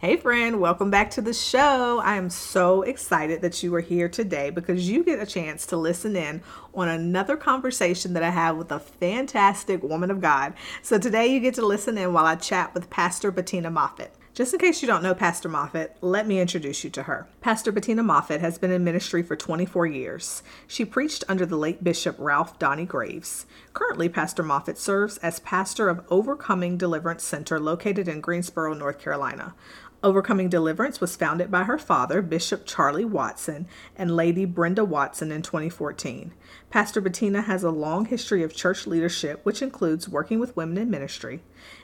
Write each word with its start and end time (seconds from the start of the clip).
Hey, 0.00 0.16
friend, 0.16 0.60
welcome 0.60 0.90
back 0.90 1.10
to 1.10 1.20
the 1.20 1.34
show. 1.34 2.00
I 2.02 2.16
am 2.16 2.30
so 2.30 2.80
excited 2.80 3.42
that 3.42 3.62
you 3.62 3.74
are 3.74 3.82
here 3.82 4.08
today 4.08 4.48
because 4.48 4.88
you 4.88 5.04
get 5.04 5.20
a 5.20 5.26
chance 5.26 5.66
to 5.66 5.76
listen 5.76 6.16
in 6.16 6.40
on 6.74 6.88
another 6.88 7.36
conversation 7.36 8.14
that 8.14 8.22
I 8.22 8.30
have 8.30 8.56
with 8.56 8.72
a 8.72 8.80
fantastic 8.80 9.82
woman 9.82 10.10
of 10.10 10.22
God. 10.22 10.54
So, 10.80 10.96
today 10.96 11.26
you 11.26 11.38
get 11.38 11.52
to 11.56 11.66
listen 11.66 11.98
in 11.98 12.14
while 12.14 12.24
I 12.24 12.36
chat 12.36 12.72
with 12.72 12.88
Pastor 12.88 13.30
Betina 13.30 13.70
Moffitt. 13.70 14.14
Just 14.32 14.54
in 14.54 14.60
case 14.60 14.80
you 14.80 14.88
don't 14.88 15.02
know 15.02 15.14
Pastor 15.14 15.50
Moffitt, 15.50 15.96
let 16.00 16.26
me 16.26 16.40
introduce 16.40 16.82
you 16.82 16.88
to 16.90 17.02
her. 17.02 17.26
Pastor 17.42 17.72
Betina 17.72 18.02
Moffitt 18.02 18.40
has 18.40 18.56
been 18.56 18.70
in 18.70 18.82
ministry 18.82 19.22
for 19.22 19.36
24 19.36 19.86
years. 19.86 20.42
She 20.66 20.86
preached 20.86 21.24
under 21.28 21.44
the 21.44 21.56
late 21.56 21.84
Bishop 21.84 22.16
Ralph 22.18 22.58
Donnie 22.58 22.86
Graves. 22.86 23.44
Currently, 23.74 24.08
Pastor 24.08 24.42
Moffitt 24.42 24.78
serves 24.78 25.18
as 25.18 25.40
pastor 25.40 25.90
of 25.90 26.06
Overcoming 26.08 26.78
Deliverance 26.78 27.24
Center 27.24 27.58
located 27.58 28.08
in 28.08 28.22
Greensboro, 28.22 28.72
North 28.72 28.98
Carolina. 29.00 29.54
Overcoming 30.02 30.48
Deliverance 30.48 30.98
was 30.98 31.14
founded 31.14 31.50
by 31.50 31.64
her 31.64 31.76
father, 31.76 32.22
Bishop 32.22 32.64
Charlie 32.64 33.04
Watson, 33.04 33.68
and 33.94 34.16
Lady 34.16 34.46
Brenda 34.46 34.82
Watson 34.82 35.30
in 35.30 35.42
2014. 35.42 36.32
Pastor 36.70 37.02
Betina 37.02 37.44
has 37.44 37.62
a 37.62 37.70
long 37.70 38.06
history 38.06 38.42
of 38.42 38.54
church 38.54 38.86
leadership, 38.86 39.40
which 39.44 39.60
includes 39.60 40.08
working 40.08 40.38
with 40.38 40.56
women 40.56 40.78
in 40.78 40.90
ministry. 40.90 41.42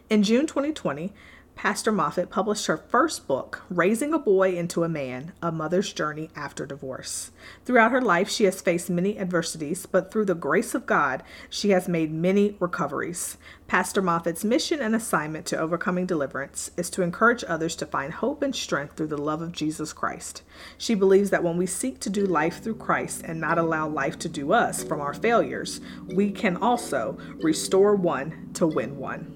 In 0.08 0.22
June 0.22 0.46
2020, 0.46 1.12
Pastor 1.56 1.90
Moffitt 1.90 2.28
published 2.28 2.66
her 2.66 2.76
first 2.76 3.26
book, 3.26 3.62
Raising 3.70 4.12
a 4.12 4.18
Boy 4.18 4.54
into 4.54 4.84
a 4.84 4.90
Man 4.90 5.32
A 5.42 5.50
Mother's 5.50 5.90
Journey 5.90 6.28
After 6.36 6.66
Divorce. 6.66 7.30
Throughout 7.64 7.92
her 7.92 8.02
life, 8.02 8.28
she 8.28 8.44
has 8.44 8.60
faced 8.60 8.90
many 8.90 9.18
adversities, 9.18 9.86
but 9.86 10.12
through 10.12 10.26
the 10.26 10.34
grace 10.34 10.74
of 10.74 10.84
God, 10.84 11.22
she 11.48 11.70
has 11.70 11.88
made 11.88 12.12
many 12.12 12.58
recoveries. 12.60 13.38
Pastor 13.68 14.02
Moffitt's 14.02 14.44
mission 14.44 14.82
and 14.82 14.94
assignment 14.94 15.46
to 15.46 15.58
Overcoming 15.58 16.04
Deliverance 16.04 16.72
is 16.76 16.90
to 16.90 17.00
encourage 17.00 17.42
others 17.48 17.74
to 17.76 17.86
find 17.86 18.12
hope 18.12 18.42
and 18.42 18.54
strength 18.54 18.94
through 18.94 19.06
the 19.06 19.16
love 19.16 19.40
of 19.40 19.52
Jesus 19.52 19.94
Christ. 19.94 20.42
She 20.76 20.94
believes 20.94 21.30
that 21.30 21.42
when 21.42 21.56
we 21.56 21.66
seek 21.66 22.00
to 22.00 22.10
do 22.10 22.26
life 22.26 22.62
through 22.62 22.76
Christ 22.76 23.22
and 23.24 23.40
not 23.40 23.56
allow 23.56 23.88
life 23.88 24.18
to 24.20 24.28
do 24.28 24.52
us 24.52 24.84
from 24.84 25.00
our 25.00 25.14
failures, 25.14 25.80
we 26.06 26.30
can 26.30 26.58
also 26.58 27.16
restore 27.40 27.96
one 27.96 28.50
to 28.52 28.66
win 28.66 28.98
one. 28.98 29.35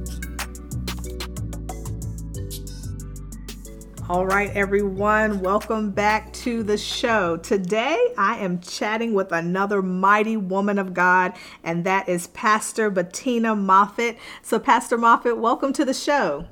All 4.11 4.25
right, 4.25 4.51
everyone, 4.53 5.39
welcome 5.39 5.91
back 5.91 6.33
to 6.33 6.63
the 6.63 6.77
show. 6.77 7.37
Today, 7.37 7.97
I 8.17 8.39
am 8.39 8.59
chatting 8.59 9.13
with 9.13 9.31
another 9.31 9.81
mighty 9.81 10.35
woman 10.35 10.77
of 10.77 10.93
God, 10.93 11.31
and 11.63 11.85
that 11.85 12.09
is 12.09 12.27
Pastor 12.27 12.91
Betina 12.91 13.57
Moffitt. 13.57 14.17
So, 14.41 14.59
Pastor 14.59 14.97
Moffitt, 14.97 15.37
welcome 15.37 15.71
to 15.71 15.85
the 15.85 15.93
show. 15.93 16.45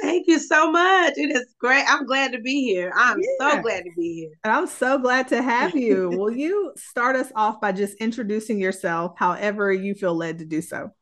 Thank 0.00 0.28
you 0.28 0.38
so 0.38 0.70
much. 0.70 1.14
It 1.16 1.34
is 1.34 1.52
great. 1.58 1.82
I'm 1.88 2.06
glad 2.06 2.30
to 2.30 2.40
be 2.40 2.62
here. 2.62 2.92
I'm 2.94 3.18
yeah. 3.18 3.56
so 3.56 3.62
glad 3.62 3.82
to 3.82 3.90
be 3.96 4.14
here. 4.14 4.30
And 4.44 4.52
I'm 4.52 4.68
so 4.68 4.96
glad 4.96 5.26
to 5.28 5.42
have 5.42 5.74
you. 5.74 6.10
Will 6.10 6.30
you 6.30 6.74
start 6.76 7.16
us 7.16 7.32
off 7.34 7.60
by 7.60 7.72
just 7.72 7.96
introducing 7.96 8.60
yourself, 8.60 9.16
however 9.18 9.72
you 9.72 9.94
feel 9.94 10.14
led 10.14 10.38
to 10.38 10.44
do 10.44 10.62
so? 10.62 10.92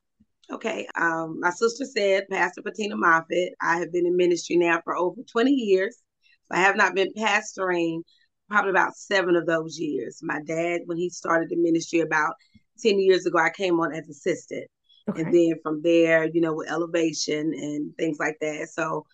Okay. 0.52 0.86
Um, 1.00 1.40
my 1.40 1.50
sister 1.50 1.84
said, 1.84 2.28
Pastor 2.30 2.62
Betina 2.62 2.96
Moffitt. 2.96 3.54
I 3.60 3.78
have 3.78 3.92
been 3.92 4.06
in 4.06 4.16
ministry 4.16 4.56
now 4.56 4.80
for 4.84 4.96
over 4.96 5.22
20 5.22 5.50
years. 5.50 5.96
I 6.50 6.58
have 6.58 6.76
not 6.76 6.94
been 6.94 7.12
pastoring 7.16 8.02
probably 8.50 8.70
about 8.70 8.94
seven 8.94 9.34
of 9.34 9.46
those 9.46 9.78
years. 9.78 10.20
My 10.22 10.40
dad, 10.46 10.82
when 10.84 10.98
he 10.98 11.08
started 11.08 11.48
the 11.48 11.56
ministry 11.56 12.00
about 12.00 12.34
10 12.82 13.00
years 13.00 13.24
ago, 13.24 13.38
I 13.38 13.50
came 13.50 13.80
on 13.80 13.94
as 13.94 14.08
assistant. 14.08 14.66
Okay. 15.08 15.22
And 15.22 15.34
then 15.34 15.54
from 15.62 15.80
there, 15.82 16.28
you 16.32 16.42
know, 16.42 16.54
with 16.54 16.70
elevation 16.70 17.52
and 17.54 17.96
things 17.96 18.18
like 18.20 18.36
that. 18.42 18.68
So 18.68 19.06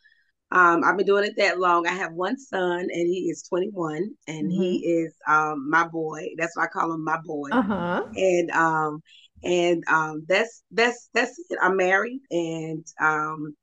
um, 0.50 0.82
I've 0.84 0.96
been 0.96 1.06
doing 1.06 1.24
it 1.24 1.34
that 1.36 1.58
long. 1.60 1.86
I 1.86 1.92
have 1.92 2.12
one 2.12 2.38
son, 2.38 2.80
and 2.80 2.90
he 2.90 3.28
is 3.30 3.42
21, 3.48 4.08
and 4.26 4.50
mm-hmm. 4.50 4.60
he 4.60 4.78
is 4.78 5.14
um, 5.28 5.68
my 5.68 5.86
boy. 5.86 6.28
That's 6.36 6.56
why 6.56 6.64
I 6.64 6.68
call 6.68 6.92
him 6.92 7.04
my 7.04 7.18
boy. 7.24 7.50
Uh-huh. 7.52 8.04
And 8.14 8.50
um, 8.52 9.02
and 9.44 9.84
um, 9.88 10.24
that's 10.28 10.62
that's 10.70 11.08
that's 11.14 11.38
it. 11.50 11.58
I'm 11.60 11.76
married 11.76 12.20
and 12.30 12.84
um, 13.00 13.54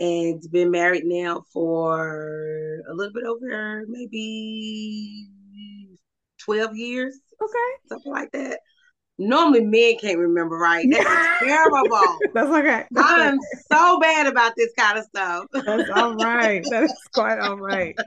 and 0.00 0.42
been 0.50 0.70
married 0.70 1.04
now 1.04 1.44
for 1.52 2.80
a 2.88 2.94
little 2.94 3.12
bit 3.12 3.24
over 3.24 3.84
maybe 3.88 5.28
12 6.44 6.76
years. 6.76 7.18
Okay, 7.42 7.88
something 7.88 8.12
like 8.12 8.30
that. 8.32 8.60
Normally, 9.18 9.62
men 9.64 9.96
can't 10.00 10.18
remember, 10.18 10.56
right? 10.56 10.86
That's 10.90 11.44
terrible. 11.44 11.88
That's 12.34 12.48
okay. 12.48 12.84
That's 12.90 13.12
I'm 13.12 13.38
okay. 13.38 13.46
so 13.72 13.98
bad 13.98 14.26
about 14.28 14.52
this 14.56 14.70
kind 14.78 14.98
of 14.98 15.04
stuff. 15.04 15.46
That's 15.52 15.90
all 15.90 16.14
right. 16.14 16.64
That 16.70 16.84
is 16.84 16.94
quite 17.12 17.40
all 17.40 17.56
right. 17.56 17.98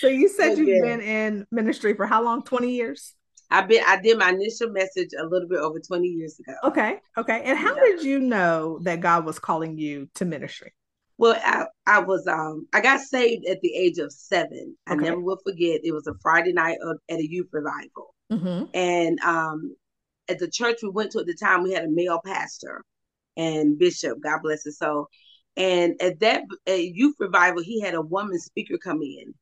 So 0.00 0.08
you 0.08 0.28
said 0.28 0.58
you've 0.58 0.82
been 0.82 1.00
in 1.00 1.46
ministry 1.50 1.94
for 1.94 2.06
how 2.06 2.22
long? 2.22 2.42
20 2.42 2.70
years? 2.70 3.14
I've 3.54 3.68
been 3.68 3.82
I 3.86 4.00
did 4.00 4.18
my 4.18 4.30
initial 4.30 4.70
message 4.70 5.10
a 5.18 5.24
little 5.24 5.48
bit 5.48 5.60
over 5.60 5.78
20 5.78 6.08
years 6.08 6.38
ago. 6.40 6.54
Okay. 6.64 6.98
Okay. 7.16 7.42
And 7.44 7.56
how 7.56 7.76
yeah. 7.76 7.82
did 7.82 8.02
you 8.02 8.18
know 8.18 8.80
that 8.82 9.00
God 9.00 9.24
was 9.24 9.38
calling 9.38 9.78
you 9.78 10.08
to 10.14 10.24
ministry? 10.24 10.72
Well, 11.18 11.40
I, 11.44 11.66
I 11.86 12.00
was 12.00 12.26
um 12.26 12.66
I 12.72 12.80
got 12.80 13.00
saved 13.00 13.46
at 13.46 13.60
the 13.60 13.72
age 13.72 13.98
of 13.98 14.12
seven. 14.12 14.76
Okay. 14.90 14.98
I 14.98 15.02
never 15.02 15.20
will 15.20 15.38
forget. 15.44 15.80
It 15.84 15.92
was 15.92 16.08
a 16.08 16.14
Friday 16.20 16.52
night 16.52 16.78
at 17.08 17.18
a 17.18 17.30
youth 17.30 17.48
revival, 17.52 18.14
mm-hmm. 18.32 18.64
and 18.74 19.20
um 19.20 19.76
at 20.28 20.40
the 20.40 20.50
church 20.50 20.78
we 20.82 20.88
went 20.88 21.12
to 21.12 21.20
at 21.20 21.26
the 21.26 21.36
time 21.40 21.62
we 21.62 21.72
had 21.72 21.84
a 21.84 21.90
male 21.90 22.20
pastor 22.24 22.82
and 23.36 23.78
bishop. 23.78 24.18
God 24.20 24.40
bless 24.42 24.64
his 24.64 24.78
soul. 24.78 25.06
And 25.56 25.94
at 26.02 26.18
that 26.20 26.42
at 26.66 26.82
youth 26.82 27.14
revival, 27.20 27.62
he 27.62 27.80
had 27.80 27.94
a 27.94 28.02
woman 28.02 28.40
speaker 28.40 28.78
come 28.78 29.00
in, 29.02 29.32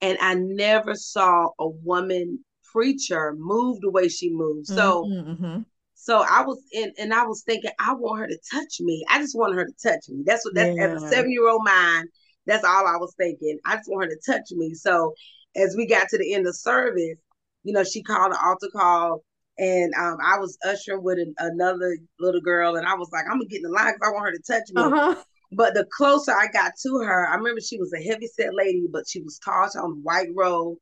and 0.00 0.16
I 0.22 0.32
never 0.32 0.94
saw 0.94 1.50
a 1.58 1.68
woman 1.68 2.42
preacher 2.72 3.34
move 3.36 3.80
the 3.80 3.90
way 3.90 4.08
she 4.08 4.30
moved. 4.32 4.66
So 4.66 5.04
mm-hmm, 5.04 5.30
mm-hmm. 5.30 5.60
so 5.94 6.24
I 6.28 6.42
was 6.42 6.62
in 6.72 6.92
and 6.98 7.12
I 7.12 7.24
was 7.24 7.42
thinking, 7.44 7.70
I 7.78 7.94
want 7.94 8.20
her 8.20 8.26
to 8.26 8.38
touch 8.52 8.80
me. 8.80 9.04
I 9.08 9.18
just 9.18 9.36
want 9.36 9.54
her 9.54 9.64
to 9.64 9.72
touch 9.82 10.08
me. 10.08 10.22
That's 10.24 10.44
what 10.44 10.54
that's 10.54 10.76
yeah. 10.76 10.86
as 10.88 11.02
a 11.02 11.08
seven-year-old 11.08 11.62
mind, 11.64 12.08
that's 12.46 12.64
all 12.64 12.86
I 12.86 12.96
was 12.96 13.14
thinking. 13.16 13.58
I 13.64 13.76
just 13.76 13.90
want 13.90 14.10
her 14.10 14.16
to 14.16 14.32
touch 14.32 14.50
me. 14.52 14.74
So 14.74 15.14
as 15.54 15.74
we 15.76 15.86
got 15.86 16.08
to 16.08 16.18
the 16.18 16.34
end 16.34 16.46
of 16.46 16.56
service, 16.56 17.18
you 17.62 17.72
know, 17.72 17.84
she 17.84 18.02
called 18.02 18.32
an 18.32 18.38
altar 18.42 18.68
call 18.74 19.22
and 19.58 19.92
um, 19.94 20.16
I 20.24 20.38
was 20.38 20.56
ushering 20.64 21.02
with 21.02 21.18
an, 21.18 21.34
another 21.38 21.96
little 22.18 22.40
girl, 22.40 22.76
and 22.76 22.86
I 22.86 22.94
was 22.94 23.10
like, 23.12 23.24
I'm 23.26 23.38
gonna 23.38 23.46
get 23.46 23.58
in 23.58 23.70
the 23.70 23.76
line 23.76 23.92
because 23.94 24.08
I 24.08 24.12
want 24.12 24.26
her 24.26 24.32
to 24.32 24.42
touch 24.42 24.68
me. 24.72 24.82
Uh-huh. 24.82 25.14
But 25.54 25.74
the 25.74 25.86
closer 25.94 26.32
I 26.32 26.46
got 26.46 26.72
to 26.82 26.98
her, 26.98 27.28
I 27.28 27.34
remember 27.34 27.60
she 27.60 27.78
was 27.78 27.92
a 27.92 28.02
heavy 28.02 28.26
set 28.26 28.54
lady, 28.54 28.86
but 28.90 29.04
she 29.06 29.20
was 29.20 29.38
tall, 29.38 29.68
she 29.70 29.78
on 29.78 29.90
a 29.90 29.94
white 29.96 30.30
robe. 30.34 30.78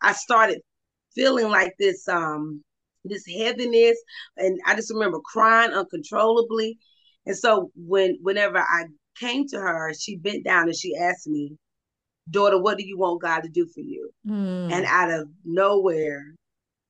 I 0.00 0.12
started 0.12 0.62
feeling 1.18 1.50
like 1.50 1.74
this 1.78 2.06
um 2.08 2.62
this 3.04 3.26
heaviness 3.26 3.98
and 4.36 4.60
I 4.66 4.74
just 4.74 4.92
remember 4.92 5.18
crying 5.20 5.72
uncontrollably. 5.72 6.78
And 7.26 7.36
so 7.36 7.70
when 7.74 8.18
whenever 8.22 8.58
I 8.58 8.84
came 9.18 9.46
to 9.48 9.58
her, 9.58 9.92
she 9.94 10.16
bent 10.16 10.44
down 10.44 10.64
and 10.64 10.76
she 10.76 10.96
asked 10.96 11.26
me, 11.26 11.56
Daughter, 12.30 12.60
what 12.60 12.78
do 12.78 12.86
you 12.86 12.98
want 12.98 13.22
God 13.22 13.40
to 13.40 13.48
do 13.48 13.66
for 13.66 13.80
you? 13.80 14.10
Mm. 14.26 14.72
And 14.72 14.86
out 14.86 15.10
of 15.10 15.28
nowhere, 15.44 16.34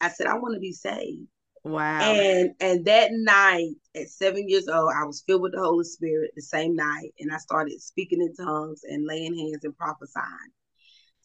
I 0.00 0.10
said, 0.10 0.26
I 0.26 0.34
want 0.34 0.54
to 0.54 0.60
be 0.60 0.72
saved. 0.72 1.26
Wow. 1.64 2.00
And 2.00 2.50
and 2.60 2.84
that 2.86 3.10
night 3.12 3.74
at 3.94 4.08
seven 4.08 4.48
years 4.48 4.68
old, 4.68 4.92
I 4.94 5.04
was 5.04 5.22
filled 5.26 5.42
with 5.42 5.52
the 5.52 5.60
Holy 5.60 5.84
Spirit 5.84 6.32
the 6.34 6.42
same 6.42 6.74
night. 6.74 7.10
And 7.18 7.32
I 7.32 7.38
started 7.38 7.80
speaking 7.80 8.20
in 8.20 8.34
tongues 8.34 8.80
and 8.84 9.06
laying 9.06 9.36
hands 9.36 9.64
and 9.64 9.76
prophesying. 9.76 10.52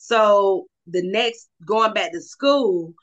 So 0.03 0.67
the 0.85 1.01
next 1.01 1.47
going 1.65 1.94
back 1.94 2.11
to 2.11 2.19
school, 2.19 2.94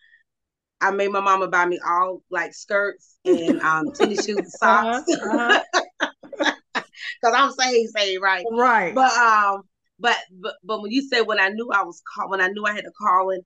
I 0.82 0.90
made 0.90 1.10
my 1.10 1.20
mama 1.20 1.48
buy 1.48 1.64
me 1.64 1.80
all 1.82 2.22
like 2.30 2.52
skirts 2.52 3.16
and 3.24 3.58
um 3.62 3.90
tennis 3.94 4.26
shoes 4.26 4.36
and 4.36 4.52
socks. 4.52 5.10
Uh-huh, 5.10 5.60
uh-huh. 6.02 6.44
Cause 7.24 7.34
I'm 7.34 7.52
saying 7.52 7.88
say 7.96 8.18
right? 8.18 8.44
Right. 8.52 8.94
But 8.94 9.16
um, 9.16 9.62
but 9.98 10.18
but 10.30 10.56
but 10.62 10.82
when 10.82 10.90
you 10.90 11.00
said 11.08 11.22
when 11.22 11.40
I 11.40 11.48
knew 11.48 11.70
I 11.72 11.84
was 11.84 12.02
call 12.14 12.28
when 12.28 12.42
I 12.42 12.48
knew 12.48 12.66
I 12.66 12.74
had 12.74 12.84
a 12.84 12.92
calling, 12.92 13.40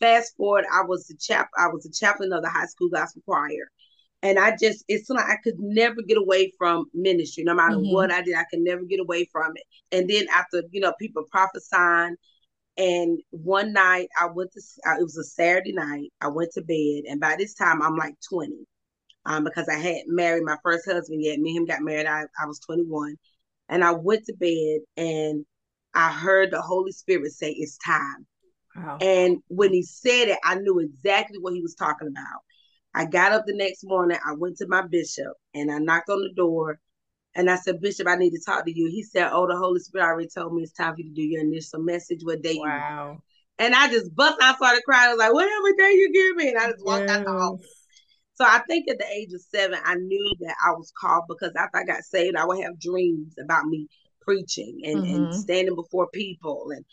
fast 0.00 0.36
forward, 0.36 0.66
I 0.70 0.82
was 0.82 1.06
the 1.06 1.16
chap 1.16 1.48
I 1.56 1.68
was 1.68 1.84
the 1.84 1.94
chaplain 1.98 2.34
of 2.34 2.42
the 2.42 2.50
high 2.50 2.66
school 2.66 2.90
gospel 2.90 3.22
choir. 3.24 3.70
And 4.22 4.38
I 4.38 4.54
just 4.54 4.84
it's 4.86 5.08
like 5.08 5.24
I 5.24 5.36
could 5.42 5.58
never 5.58 6.02
get 6.02 6.18
away 6.18 6.52
from 6.58 6.90
ministry. 6.92 7.42
No 7.42 7.54
matter 7.54 7.76
mm-hmm. 7.76 7.90
what 7.90 8.12
I 8.12 8.20
did, 8.20 8.36
I 8.36 8.44
could 8.50 8.60
never 8.60 8.84
get 8.84 9.00
away 9.00 9.30
from 9.32 9.52
it. 9.54 9.64
And 9.92 10.10
then 10.10 10.26
after, 10.30 10.62
you 10.72 10.82
know, 10.82 10.92
people 11.00 11.24
prophesying 11.30 12.16
and 12.78 13.18
one 13.30 13.72
night 13.72 14.08
I 14.18 14.26
went 14.26 14.52
to, 14.52 14.60
it 14.60 15.02
was 15.02 15.18
a 15.18 15.24
Saturday 15.24 15.72
night. 15.72 16.12
I 16.20 16.28
went 16.28 16.52
to 16.52 16.62
bed, 16.62 17.10
and 17.10 17.20
by 17.20 17.34
this 17.36 17.54
time 17.54 17.82
I'm 17.82 17.96
like 17.96 18.14
20, 18.30 18.52
um, 19.26 19.44
because 19.44 19.68
I 19.68 19.74
hadn't 19.74 20.04
married 20.06 20.44
my 20.44 20.56
first 20.62 20.86
husband 20.86 21.22
yet. 21.22 21.40
Me 21.40 21.50
and 21.50 21.58
him 21.58 21.66
got 21.66 21.82
married. 21.82 22.06
I, 22.06 22.22
I 22.40 22.46
was 22.46 22.60
21, 22.60 23.16
and 23.68 23.84
I 23.84 23.90
went 23.92 24.24
to 24.26 24.34
bed, 24.34 24.80
and 24.96 25.44
I 25.92 26.12
heard 26.12 26.52
the 26.52 26.62
Holy 26.62 26.92
Spirit 26.92 27.32
say, 27.32 27.50
"It's 27.50 27.78
time." 27.84 28.26
Wow. 28.76 28.98
And 29.00 29.38
when 29.48 29.72
he 29.72 29.82
said 29.82 30.28
it, 30.28 30.38
I 30.44 30.54
knew 30.54 30.78
exactly 30.78 31.38
what 31.40 31.54
he 31.54 31.62
was 31.62 31.74
talking 31.74 32.08
about. 32.08 32.42
I 32.94 33.06
got 33.06 33.32
up 33.32 33.44
the 33.44 33.56
next 33.56 33.82
morning. 33.82 34.18
I 34.24 34.34
went 34.34 34.56
to 34.58 34.68
my 34.68 34.82
bishop, 34.82 35.32
and 35.52 35.70
I 35.70 35.78
knocked 35.78 36.10
on 36.10 36.20
the 36.20 36.32
door, 36.32 36.78
and 37.34 37.50
I 37.50 37.56
said, 37.56 37.80
Bishop, 37.80 38.06
I 38.06 38.16
need 38.16 38.30
to 38.30 38.40
talk 38.44 38.64
to 38.64 38.72
you. 38.72 38.88
He 38.90 39.02
said, 39.02 39.30
Oh, 39.32 39.46
the 39.46 39.56
Holy 39.56 39.80
Spirit 39.80 40.06
already 40.06 40.28
told 40.28 40.54
me 40.54 40.62
it's 40.62 40.72
time 40.72 40.94
for 40.94 41.00
you 41.00 41.08
to 41.08 41.14
do 41.14 41.22
your 41.22 41.42
initial 41.42 41.80
message. 41.80 42.20
What 42.22 42.42
day 42.42 42.56
wow. 42.58 43.12
you 43.12 43.22
And 43.58 43.74
I 43.74 43.88
just 43.88 44.14
bust 44.14 44.38
out, 44.42 44.56
started 44.56 44.82
crying. 44.84 45.08
I 45.08 45.10
was 45.10 45.18
like, 45.18 45.32
whatever 45.32 45.72
day 45.78 45.92
you 45.92 46.12
give 46.12 46.36
me. 46.36 46.48
And 46.50 46.58
I 46.58 46.70
just 46.70 46.84
walked 46.84 47.08
yes. 47.08 47.18
out 47.18 47.24
the 47.24 47.30
office. 47.30 47.84
So 48.34 48.44
I 48.44 48.60
think 48.68 48.88
at 48.88 48.98
the 48.98 49.06
age 49.12 49.32
of 49.32 49.40
seven, 49.40 49.78
I 49.84 49.96
knew 49.96 50.32
that 50.40 50.54
I 50.64 50.70
was 50.70 50.92
called 50.98 51.24
because 51.28 51.52
after 51.56 51.78
I 51.78 51.84
got 51.84 52.04
saved, 52.04 52.36
I 52.36 52.44
would 52.44 52.62
have 52.62 52.80
dreams 52.80 53.34
about 53.42 53.66
me 53.66 53.88
preaching 54.20 54.80
and, 54.84 55.02
mm-hmm. 55.02 55.14
and 55.14 55.34
standing 55.34 55.74
before 55.74 56.08
people. 56.12 56.68
And 56.74 56.84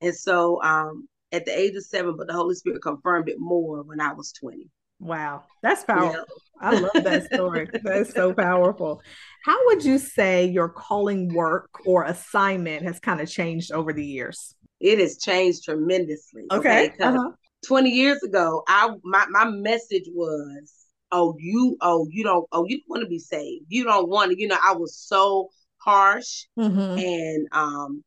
and 0.00 0.14
so 0.14 0.62
um, 0.62 1.08
at 1.32 1.44
the 1.44 1.56
age 1.56 1.76
of 1.76 1.84
seven, 1.84 2.16
but 2.16 2.26
the 2.26 2.32
Holy 2.32 2.54
Spirit 2.54 2.82
confirmed 2.82 3.28
it 3.28 3.36
more 3.38 3.82
when 3.82 4.00
I 4.00 4.12
was 4.12 4.32
20. 4.32 4.68
Wow, 5.00 5.44
that's 5.62 5.84
powerful. 5.84 6.24
Yeah. 6.28 6.42
I 6.60 6.78
love 6.78 7.04
that 7.04 7.32
story. 7.32 7.68
that's 7.84 8.12
so 8.12 8.32
powerful. 8.32 9.00
How 9.44 9.56
would 9.66 9.84
you 9.84 9.98
say 9.98 10.46
your 10.46 10.68
calling 10.68 11.32
work 11.32 11.70
or 11.86 12.04
assignment 12.04 12.82
has 12.82 12.98
kind 12.98 13.20
of 13.20 13.30
changed 13.30 13.70
over 13.70 13.92
the 13.92 14.04
years? 14.04 14.54
It 14.80 14.98
has 14.98 15.18
changed 15.18 15.64
tremendously. 15.64 16.44
Okay. 16.50 16.86
okay? 16.88 17.04
Uh-huh. 17.04 17.30
20 17.66 17.90
years 17.90 18.22
ago, 18.22 18.62
I 18.68 18.90
my, 19.04 19.26
my 19.30 19.44
message 19.44 20.08
was, 20.12 20.72
oh, 21.12 21.36
you, 21.38 21.76
oh, 21.80 22.06
you 22.10 22.24
don't, 22.24 22.46
oh, 22.52 22.64
you 22.66 22.78
don't 22.78 22.88
want 22.88 23.02
to 23.02 23.08
be 23.08 23.18
saved. 23.18 23.66
You 23.68 23.84
don't 23.84 24.08
want 24.08 24.32
to, 24.32 24.40
you 24.40 24.48
know, 24.48 24.58
I 24.64 24.74
was 24.74 24.96
so 24.96 25.48
harsh 25.78 26.44
mm-hmm. 26.58 26.98
and 26.98 27.48
um 27.52 28.04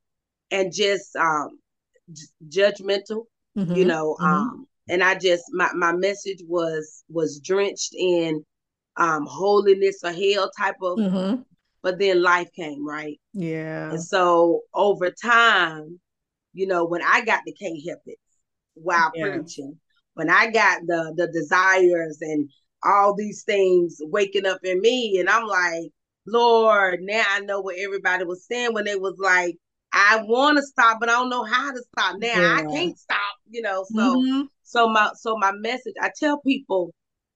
and 0.51 0.73
just 0.73 1.15
um 1.15 1.57
judgmental, 2.47 3.25
mm-hmm. 3.57 3.75
you 3.75 3.85
know, 3.85 4.15
mm-hmm. 4.19 4.25
um 4.25 4.67
and 4.91 5.01
I 5.01 5.15
just 5.15 5.45
my, 5.51 5.71
my 5.73 5.93
message 5.93 6.43
was 6.47 7.03
was 7.09 7.39
drenched 7.39 7.95
in 7.97 8.45
um 8.97 9.25
holiness 9.25 10.01
or 10.03 10.11
hell 10.11 10.51
type 10.57 10.75
of 10.81 10.97
mm-hmm. 10.97 11.41
but 11.81 11.97
then 11.97 12.21
life 12.21 12.49
came, 12.53 12.85
right? 12.85 13.19
Yeah. 13.33 13.91
And 13.91 14.03
so 14.03 14.61
over 14.73 15.09
time, 15.09 15.99
you 16.53 16.67
know, 16.67 16.85
when 16.85 17.01
I 17.01 17.21
got 17.21 17.41
the 17.45 17.53
can't 17.53 17.79
help 17.87 18.01
it 18.05 18.19
while 18.73 19.11
yeah. 19.15 19.31
preaching, 19.31 19.79
when 20.15 20.29
I 20.29 20.51
got 20.51 20.81
the 20.85 21.13
the 21.15 21.27
desires 21.31 22.17
and 22.21 22.49
all 22.83 23.15
these 23.15 23.43
things 23.43 23.97
waking 24.01 24.45
up 24.45 24.59
in 24.63 24.81
me, 24.81 25.19
and 25.19 25.29
I'm 25.29 25.47
like, 25.47 25.91
Lord, 26.27 26.99
now 27.01 27.23
I 27.29 27.39
know 27.39 27.61
what 27.61 27.77
everybody 27.77 28.25
was 28.25 28.45
saying 28.45 28.73
when 28.73 28.85
they 28.85 28.97
was 28.97 29.15
like, 29.19 29.55
I 29.93 30.23
want 30.23 30.57
to 30.57 30.63
stop, 30.63 30.97
but 30.99 31.09
I 31.09 31.13
don't 31.13 31.29
know 31.29 31.43
how 31.43 31.71
to 31.71 31.83
stop. 31.93 32.17
Now 32.19 32.27
yeah. 32.27 32.55
I 32.55 32.63
can't 32.63 32.97
stop, 32.97 33.37
you 33.49 33.61
know. 33.61 33.85
So 33.89 34.17
mm-hmm. 34.17 34.41
So 34.71 34.87
my 34.87 35.11
so 35.15 35.35
my 35.37 35.51
message, 35.51 35.95
I 36.01 36.11
tell 36.17 36.39
people, 36.39 36.93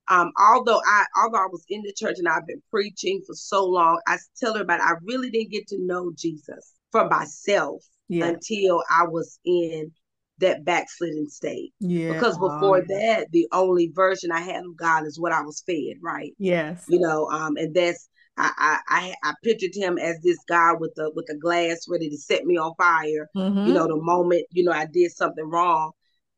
um, 0.08 0.32
although 0.40 0.82
I 0.86 1.04
although 1.18 1.44
I 1.44 1.48
was 1.52 1.66
in 1.68 1.82
the 1.82 1.94
church 1.94 2.16
and 2.18 2.30
I've 2.30 2.48
been 2.48 2.62
preaching 2.72 3.22
for 3.28 3.36
so 3.36 3.66
long, 3.66 4.00
I 4.08 4.18
tell 4.40 4.54
everybody 4.54 4.82
I 4.82 4.94
really 5.04 5.30
didn't 5.30 5.52
get 5.52 5.68
to 5.68 5.78
know 5.82 6.14
Jesus 6.18 6.74
for 6.94 7.10
myself 7.10 7.84
yeah. 8.08 8.28
until 8.28 8.82
I 8.90 9.06
was 9.06 9.38
in 9.44 9.92
that 10.38 10.64
backslidden 10.64 11.28
state. 11.30 11.74
Yeah. 11.82 12.14
Because 12.14 12.38
before 12.38 12.78
oh, 12.78 12.86
that, 12.88 13.28
the 13.32 13.48
only 13.52 13.92
version 13.94 14.32
I 14.32 14.40
had 14.40 14.64
of 14.64 14.78
God 14.78 15.06
is 15.06 15.20
what 15.20 15.34
I 15.34 15.42
was 15.42 15.62
fed, 15.66 15.98
right? 16.02 16.32
Yes. 16.38 16.86
You 16.88 17.00
know, 17.00 17.30
um, 17.32 17.58
and 17.58 17.76
that's 17.76 18.08
I, 18.38 18.80
I 18.88 19.14
I 19.24 19.34
pictured 19.44 19.76
him 19.76 19.98
as 19.98 20.20
this 20.22 20.40
guy 20.48 20.72
with 20.80 20.94
the 20.96 21.12
with 21.16 21.26
the 21.28 21.36
glass 21.36 21.86
ready 21.90 22.10
to 22.10 22.18
set 22.18 22.46
me 22.46 22.58
on 22.58 22.74
fire. 22.78 23.30
Mm-hmm. 23.36 23.68
You 23.68 23.74
know, 23.74 23.88
the 23.88 23.98
moment 23.98 24.46
you 24.52 24.64
know 24.64 24.72
I 24.72 24.86
did 24.86 25.12
something 25.12 25.50
wrong. 25.50 25.92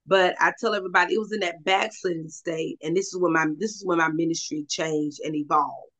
But 0.07 0.35
I 0.39 0.53
tell 0.59 0.73
everybody 0.73 1.13
it 1.13 1.19
was 1.19 1.33
in 1.33 1.41
that 1.41 1.63
backsliding 1.63 2.29
state, 2.29 2.77
and 2.81 2.95
this 2.95 3.13
is 3.13 3.19
when 3.19 3.33
my 3.33 3.45
this 3.57 3.71
is 3.71 3.85
when 3.85 3.97
my 3.97 4.09
ministry 4.09 4.65
changed 4.69 5.19
and 5.23 5.35
evolved. 5.35 5.91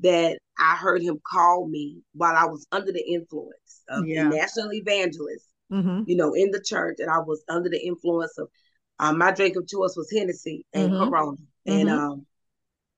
That 0.00 0.38
I 0.60 0.76
heard 0.76 1.02
him 1.02 1.18
call 1.26 1.66
me 1.66 2.02
while 2.12 2.36
I 2.36 2.44
was 2.44 2.66
under 2.70 2.92
the 2.92 3.04
influence 3.04 3.82
of 3.88 4.06
yeah. 4.06 4.24
the 4.24 4.36
national 4.36 4.72
evangelist, 4.72 5.46
mm-hmm. 5.72 6.02
you 6.06 6.16
know, 6.16 6.34
in 6.34 6.50
the 6.52 6.60
church, 6.60 6.98
and 7.00 7.10
I 7.10 7.18
was 7.18 7.42
under 7.48 7.68
the 7.68 7.84
influence 7.84 8.36
of 8.38 8.48
um, 9.00 9.18
my 9.18 9.32
drink 9.32 9.56
of 9.56 9.66
choice 9.66 9.94
was 9.96 10.12
Hennessy 10.14 10.64
and 10.72 10.92
mm-hmm. 10.92 11.08
Corona, 11.08 11.36
and 11.66 11.88
mm-hmm. 11.88 11.98
um, 11.98 12.26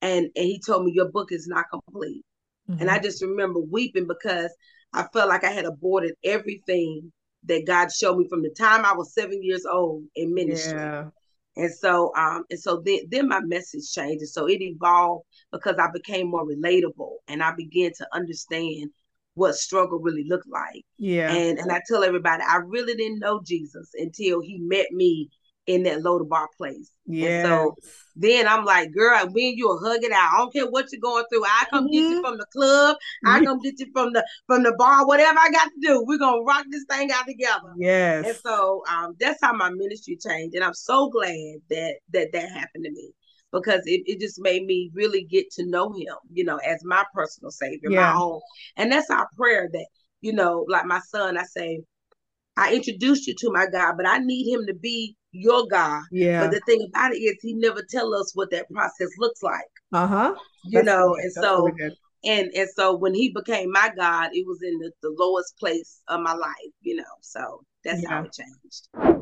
and 0.01 0.29
and 0.35 0.45
he 0.45 0.61
told 0.63 0.85
me 0.85 0.91
your 0.93 1.09
book 1.09 1.31
is 1.31 1.47
not 1.47 1.65
complete. 1.71 2.23
And 2.67 2.89
I 2.89 2.95
mm-hmm. 2.95 3.03
just 3.03 3.21
remember 3.21 3.59
weeping 3.59 4.07
because 4.07 4.53
I 4.93 5.05
felt 5.13 5.29
like 5.29 5.43
I 5.43 5.51
had 5.51 5.65
aborted 5.65 6.13
everything 6.23 7.11
that 7.45 7.65
God 7.65 7.91
showed 7.91 8.17
me 8.17 8.27
from 8.29 8.43
the 8.43 8.49
time 8.49 8.85
I 8.85 8.93
was 8.93 9.13
seven 9.13 9.43
years 9.43 9.65
old 9.65 10.03
in 10.15 10.33
ministry. 10.33 10.77
Yeah. 10.77 11.09
And 11.57 11.73
so, 11.73 12.13
um, 12.15 12.43
and 12.49 12.59
so 12.59 12.81
then, 12.85 12.99
then 13.09 13.27
my 13.27 13.41
message 13.41 13.91
changed. 13.91 14.21
And 14.21 14.29
so 14.29 14.47
it 14.47 14.61
evolved 14.61 15.25
because 15.51 15.75
I 15.77 15.89
became 15.91 16.29
more 16.29 16.47
relatable 16.47 17.15
and 17.27 17.43
I 17.43 17.53
began 17.53 17.91
to 17.97 18.07
understand 18.13 18.91
what 19.33 19.55
struggle 19.55 19.99
really 19.99 20.25
looked 20.27 20.49
like. 20.49 20.85
Yeah. 20.97 21.31
And 21.31 21.59
and 21.59 21.71
I 21.71 21.81
tell 21.87 22.03
everybody 22.03 22.43
I 22.47 22.57
really 22.57 22.95
didn't 22.95 23.19
know 23.19 23.41
Jesus 23.43 23.89
until 23.95 24.41
he 24.41 24.59
met 24.59 24.87
me 24.91 25.29
in 25.67 25.83
that 25.83 26.01
Lo-Debar 26.01 26.49
place. 26.57 26.91
Yeah. 27.05 27.43
So 27.43 27.75
then 28.15 28.47
I'm 28.47 28.65
like, 28.65 28.91
girl, 28.91 29.25
when 29.31 29.55
you 29.55 29.77
hug 29.81 30.03
it 30.03 30.11
out. 30.11 30.33
I 30.33 30.37
don't 30.37 30.53
care 30.53 30.69
what 30.69 30.87
you're 30.91 31.01
going 31.01 31.25
through. 31.31 31.45
I 31.45 31.65
come 31.69 31.85
mm-hmm. 31.85 31.93
get 31.93 31.99
you 31.99 32.09
mm-hmm. 32.09 32.21
from 32.21 32.37
the 32.37 32.45
club. 32.51 32.97
I 33.25 33.43
come 33.43 33.59
get 33.59 33.79
you 33.79 33.87
from 33.93 34.13
the 34.13 34.25
from 34.47 34.63
the 34.63 34.73
bar. 34.77 35.05
Whatever 35.05 35.39
I 35.39 35.49
got 35.51 35.65
to 35.65 35.79
do, 35.81 36.03
we're 36.05 36.17
gonna 36.17 36.41
rock 36.41 36.65
this 36.69 36.85
thing 36.89 37.11
out 37.11 37.25
together. 37.27 37.73
Yes. 37.77 38.25
And 38.25 38.35
so 38.37 38.83
um, 38.89 39.15
that's 39.19 39.39
how 39.41 39.53
my 39.53 39.69
ministry 39.69 40.17
changed, 40.17 40.55
and 40.55 40.63
I'm 40.63 40.73
so 40.73 41.09
glad 41.09 41.57
that 41.69 41.95
that 42.13 42.31
that 42.33 42.49
happened 42.51 42.85
to 42.85 42.91
me 42.91 43.11
because 43.51 43.81
it, 43.85 44.01
it 44.05 44.19
just 44.19 44.39
made 44.39 44.65
me 44.65 44.91
really 44.93 45.23
get 45.23 45.51
to 45.51 45.65
know 45.65 45.91
him, 45.91 46.15
you 46.31 46.43
know, 46.43 46.57
as 46.57 46.79
my 46.83 47.03
personal 47.13 47.51
savior, 47.51 47.89
yeah. 47.89 48.13
my 48.13 48.19
own. 48.19 48.39
And 48.77 48.91
that's 48.91 49.09
our 49.09 49.27
prayer 49.35 49.69
that, 49.71 49.87
you 50.21 50.33
know, 50.33 50.65
like 50.69 50.85
my 50.85 50.99
son, 50.99 51.37
I 51.37 51.43
say, 51.43 51.81
I 52.57 52.73
introduced 52.73 53.27
you 53.27 53.35
to 53.39 53.51
my 53.51 53.65
God, 53.71 53.95
but 53.97 54.07
I 54.07 54.19
need 54.19 54.51
him 54.51 54.65
to 54.67 54.73
be 54.73 55.15
your 55.31 55.65
God. 55.67 56.03
Yeah. 56.11 56.41
But 56.41 56.51
the 56.51 56.61
thing 56.65 56.85
about 56.89 57.13
it 57.13 57.19
is, 57.19 57.37
he 57.41 57.53
never 57.53 57.81
tell 57.89 58.13
us 58.13 58.31
what 58.35 58.51
that 58.51 58.69
process 58.69 59.09
looks 59.17 59.41
like. 59.41 59.61
Uh 59.93 60.07
huh. 60.07 60.35
You 60.65 60.83
That's 60.83 60.85
know, 60.85 61.15
good. 61.15 61.23
and 61.23 61.31
That's 61.35 61.47
so 61.47 61.63
really 61.63 61.95
and 62.23 62.51
and 62.55 62.69
so 62.75 62.95
when 62.95 63.13
he 63.13 63.33
became 63.33 63.71
my 63.71 63.91
God, 63.95 64.29
it 64.33 64.45
was 64.45 64.59
in 64.61 64.77
the, 64.79 64.91
the 65.01 65.15
lowest 65.17 65.57
place 65.57 66.01
of 66.07 66.21
my 66.21 66.33
life. 66.33 66.55
You 66.81 66.97
know, 66.97 67.03
so 67.21 67.61
that's 67.83 68.03
yeah. 68.03 68.09
how 68.09 68.23
it 68.23 68.33
changed. 68.33 69.21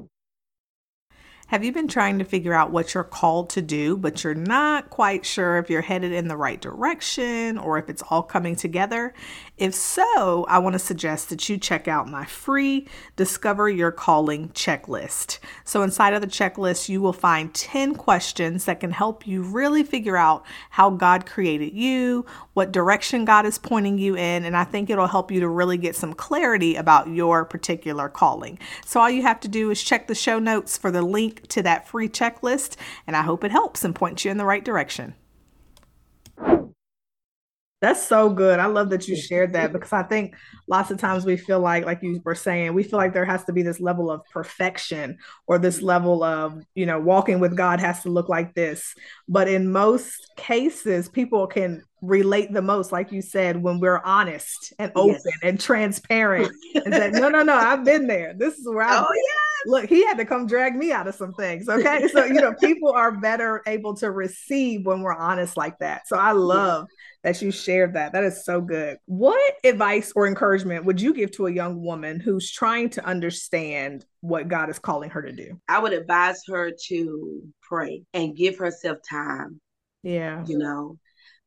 Have 1.47 1.63
you 1.63 1.71
been 1.71 1.87
trying 1.87 2.19
to 2.19 2.25
figure 2.25 2.53
out 2.53 2.69
what 2.69 2.93
you're 2.93 3.03
called 3.03 3.49
to 3.51 3.61
do, 3.63 3.97
but 3.97 4.23
you're 4.23 4.35
not 4.35 4.91
quite 4.91 5.25
sure 5.25 5.57
if 5.57 5.67
you're 5.67 5.81
headed 5.81 6.11
in 6.11 6.27
the 6.27 6.37
right 6.37 6.61
direction 6.61 7.57
or 7.57 7.79
if 7.79 7.89
it's 7.89 8.03
all 8.11 8.21
coming 8.21 8.55
together? 8.55 9.15
If 9.59 9.75
so, 9.75 10.45
I 10.47 10.57
want 10.59 10.71
to 10.75 10.79
suggest 10.79 11.29
that 11.29 11.49
you 11.49 11.57
check 11.57 11.89
out 11.89 12.07
my 12.07 12.23
free 12.23 12.87
Discover 13.17 13.67
Your 13.67 13.91
Calling 13.91 14.47
checklist. 14.51 15.39
So, 15.65 15.83
inside 15.83 16.13
of 16.13 16.21
the 16.21 16.27
checklist, 16.27 16.87
you 16.87 17.01
will 17.01 17.11
find 17.11 17.53
10 17.53 17.95
questions 17.95 18.63
that 18.63 18.79
can 18.79 18.91
help 18.91 19.27
you 19.27 19.41
really 19.41 19.83
figure 19.83 20.15
out 20.15 20.45
how 20.69 20.89
God 20.89 21.25
created 21.25 21.73
you, 21.73 22.25
what 22.53 22.71
direction 22.71 23.25
God 23.25 23.45
is 23.45 23.57
pointing 23.57 23.97
you 23.97 24.15
in, 24.15 24.45
and 24.45 24.55
I 24.55 24.63
think 24.63 24.89
it'll 24.89 25.07
help 25.07 25.29
you 25.29 25.41
to 25.41 25.49
really 25.49 25.77
get 25.77 25.93
some 25.93 26.13
clarity 26.13 26.77
about 26.77 27.09
your 27.09 27.43
particular 27.43 28.07
calling. 28.07 28.59
So, 28.85 29.01
all 29.01 29.09
you 29.09 29.23
have 29.23 29.41
to 29.41 29.49
do 29.49 29.71
is 29.71 29.83
check 29.83 30.07
the 30.07 30.15
show 30.15 30.39
notes 30.39 30.77
for 30.77 30.89
the 30.89 31.01
link 31.01 31.49
to 31.49 31.61
that 31.63 31.85
free 31.85 32.07
checklist, 32.07 32.77
and 33.05 33.13
I 33.13 33.23
hope 33.23 33.43
it 33.43 33.51
helps 33.51 33.83
and 33.83 33.93
points 33.93 34.23
you 34.23 34.31
in 34.31 34.37
the 34.37 34.45
right 34.45 34.63
direction. 34.63 35.15
That's 37.81 38.05
so 38.05 38.29
good. 38.29 38.59
I 38.59 38.65
love 38.65 38.89
that 38.89 39.07
you 39.07 39.15
shared 39.15 39.53
that 39.53 39.71
because 39.71 39.93
I 39.93 40.03
think 40.03 40.35
lots 40.67 40.91
of 40.91 40.97
times 40.97 41.25
we 41.25 41.37
feel 41.37 41.61
like, 41.61 41.85
like 41.85 42.03
you 42.03 42.21
were 42.25 42.35
saying, 42.35 42.73
we 42.73 42.83
feel 42.83 42.99
like 42.99 43.13
there 43.13 43.23
has 43.23 43.45
to 43.45 43.53
be 43.53 43.61
this 43.61 43.79
level 43.79 44.11
of 44.11 44.21
perfection 44.33 45.17
or 45.47 45.57
this 45.57 45.77
mm-hmm. 45.77 45.85
level 45.85 46.21
of, 46.21 46.61
you 46.75 46.85
know, 46.85 46.99
walking 46.99 47.39
with 47.39 47.55
God 47.55 47.79
has 47.79 48.03
to 48.03 48.09
look 48.09 48.27
like 48.27 48.53
this. 48.53 48.93
But 49.29 49.47
in 49.47 49.71
most 49.71 50.33
cases, 50.35 51.07
people 51.07 51.47
can 51.47 51.83
relate 52.01 52.53
the 52.53 52.61
most, 52.61 52.91
like 52.91 53.11
you 53.11 53.21
said, 53.21 53.61
when 53.61 53.79
we're 53.79 54.01
honest 54.03 54.73
and 54.79 54.91
open 54.95 55.21
yes. 55.25 55.37
and 55.43 55.59
transparent 55.59 56.51
and 56.75 56.93
say, 56.93 57.11
no, 57.11 57.29
no, 57.29 57.43
no, 57.43 57.53
I've 57.53 57.83
been 57.83 58.07
there. 58.07 58.33
This 58.33 58.57
is 58.57 58.67
where 58.67 58.85
I. 58.85 58.99
Oh 58.99 59.07
yeah. 59.13 59.71
Look, 59.71 59.89
he 59.89 60.05
had 60.05 60.17
to 60.17 60.25
come 60.25 60.47
drag 60.47 60.75
me 60.75 60.93
out 60.93 61.07
of 61.07 61.15
some 61.15 61.33
things. 61.33 61.67
Okay, 61.67 62.07
so 62.13 62.23
you 62.23 62.35
know, 62.35 62.53
people 62.53 62.91
are 62.91 63.11
better 63.11 63.61
able 63.67 63.93
to 63.97 64.11
receive 64.11 64.85
when 64.85 65.01
we're 65.01 65.13
honest 65.13 65.57
like 65.57 65.77
that. 65.79 66.07
So 66.07 66.17
I 66.17 66.31
love. 66.31 66.87
Yeah 66.89 66.95
that 67.23 67.41
you 67.41 67.51
shared 67.51 67.93
that. 67.95 68.13
That 68.13 68.23
is 68.23 68.45
so 68.45 68.61
good. 68.61 68.97
What 69.05 69.55
advice 69.63 70.13
or 70.15 70.27
encouragement 70.27 70.85
would 70.85 71.01
you 71.01 71.13
give 71.13 71.31
to 71.31 71.47
a 71.47 71.51
young 71.51 71.81
woman 71.81 72.19
who's 72.19 72.51
trying 72.51 72.89
to 72.91 73.05
understand 73.05 74.05
what 74.21 74.47
God 74.47 74.69
is 74.69 74.79
calling 74.79 75.09
her 75.09 75.21
to 75.21 75.31
do? 75.31 75.59
I 75.67 75.79
would 75.79 75.93
advise 75.93 76.41
her 76.47 76.71
to 76.87 77.41
pray 77.61 78.03
and 78.13 78.35
give 78.35 78.57
herself 78.57 78.99
time. 79.09 79.59
Yeah. 80.01 80.45
You 80.47 80.57
know, 80.57 80.97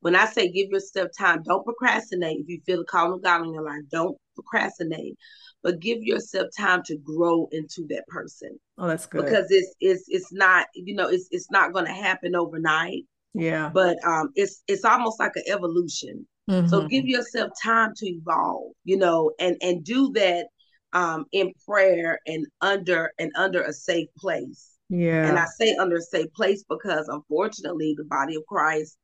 when 0.03 0.17
I 0.17 0.27
say 0.27 0.51
give 0.51 0.71
yourself 0.71 1.11
time, 1.17 1.45
don't 1.45 1.65
procrastinate. 1.65 2.41
If 2.41 2.49
you 2.49 2.61
feel 2.67 2.79
the 2.79 2.85
call 2.85 3.15
of 3.15 3.23
God 3.23 3.43
in 3.43 3.55
your 3.55 3.63
life, 3.63 3.83
don't 3.91 4.19
procrastinate, 4.35 5.17
but 5.63 5.79
give 5.79 6.03
yourself 6.03 6.49
time 6.59 6.83
to 6.87 6.99
grow 6.99 7.49
into 7.53 7.87
that 7.89 8.05
person. 8.09 8.59
Oh, 8.79 8.89
that's 8.89 9.07
good. 9.07 9.25
Because 9.25 9.47
it's 9.51 9.75
it's 9.81 10.05
it's 10.09 10.33
not 10.33 10.67
you 10.75 10.97
know 10.97 11.09
it's 11.09 11.29
it's 11.31 11.51
not 11.53 11.73
going 11.73 11.87
to 11.87 11.93
happen 11.93 12.35
overnight. 12.35 13.05
Yeah. 13.33 13.71
But 13.73 13.97
um, 14.05 14.31
it's 14.35 14.63
it's 14.67 14.85
almost 14.85 15.21
like 15.21 15.37
an 15.37 15.45
evolution. 15.47 16.27
Mm-hmm. 16.51 16.67
So 16.67 16.89
give 16.89 17.07
yourself 17.07 17.53
time 17.63 17.93
to 17.99 18.07
evolve, 18.07 18.73
you 18.85 18.97
know, 18.97 19.31
and 19.39 19.57
and 19.63 19.85
do 19.85 20.11
that 20.15 20.49
um 20.95 21.27
in 21.31 21.53
prayer 21.65 22.19
and 22.27 22.45
under 22.61 23.13
and 23.21 23.31
under 23.37 23.63
a 23.63 23.73
safe 23.73 24.09
place. 24.19 24.71
Yeah. 24.89 25.29
And 25.29 25.39
I 25.39 25.47
say 25.47 25.77
under 25.77 25.97
a 25.97 26.03
safe 26.03 26.33
place 26.35 26.65
because 26.69 27.07
unfortunately 27.07 27.95
the 27.97 28.05
body 28.05 28.35
of 28.35 28.43
Christ 28.49 28.99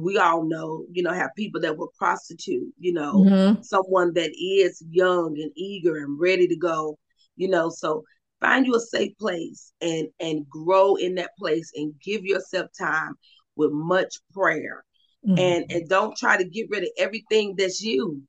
we 0.00 0.18
all 0.18 0.44
know, 0.44 0.84
you 0.90 1.02
know, 1.02 1.12
have 1.12 1.30
people 1.36 1.60
that 1.60 1.76
will 1.76 1.92
prostitute, 1.96 2.72
you 2.78 2.92
know, 2.92 3.14
mm-hmm. 3.14 3.62
someone 3.62 4.12
that 4.14 4.30
is 4.38 4.82
young 4.90 5.36
and 5.40 5.50
eager 5.56 5.96
and 5.96 6.18
ready 6.20 6.48
to 6.48 6.56
go, 6.56 6.98
you 7.36 7.48
know. 7.48 7.70
So 7.70 8.02
find 8.40 8.66
you 8.66 8.74
a 8.74 8.80
safe 8.80 9.16
place 9.18 9.72
and 9.80 10.08
and 10.20 10.48
grow 10.48 10.96
in 10.96 11.14
that 11.16 11.30
place 11.38 11.70
and 11.74 11.94
give 12.02 12.24
yourself 12.24 12.68
time 12.78 13.14
with 13.56 13.70
much 13.72 14.14
prayer. 14.32 14.84
Mm-hmm. 15.26 15.38
And 15.38 15.72
and 15.72 15.88
don't 15.88 16.16
try 16.16 16.36
to 16.36 16.48
get 16.48 16.68
rid 16.70 16.82
of 16.82 16.90
everything 16.98 17.54
that's 17.56 17.80
you. 17.80 18.22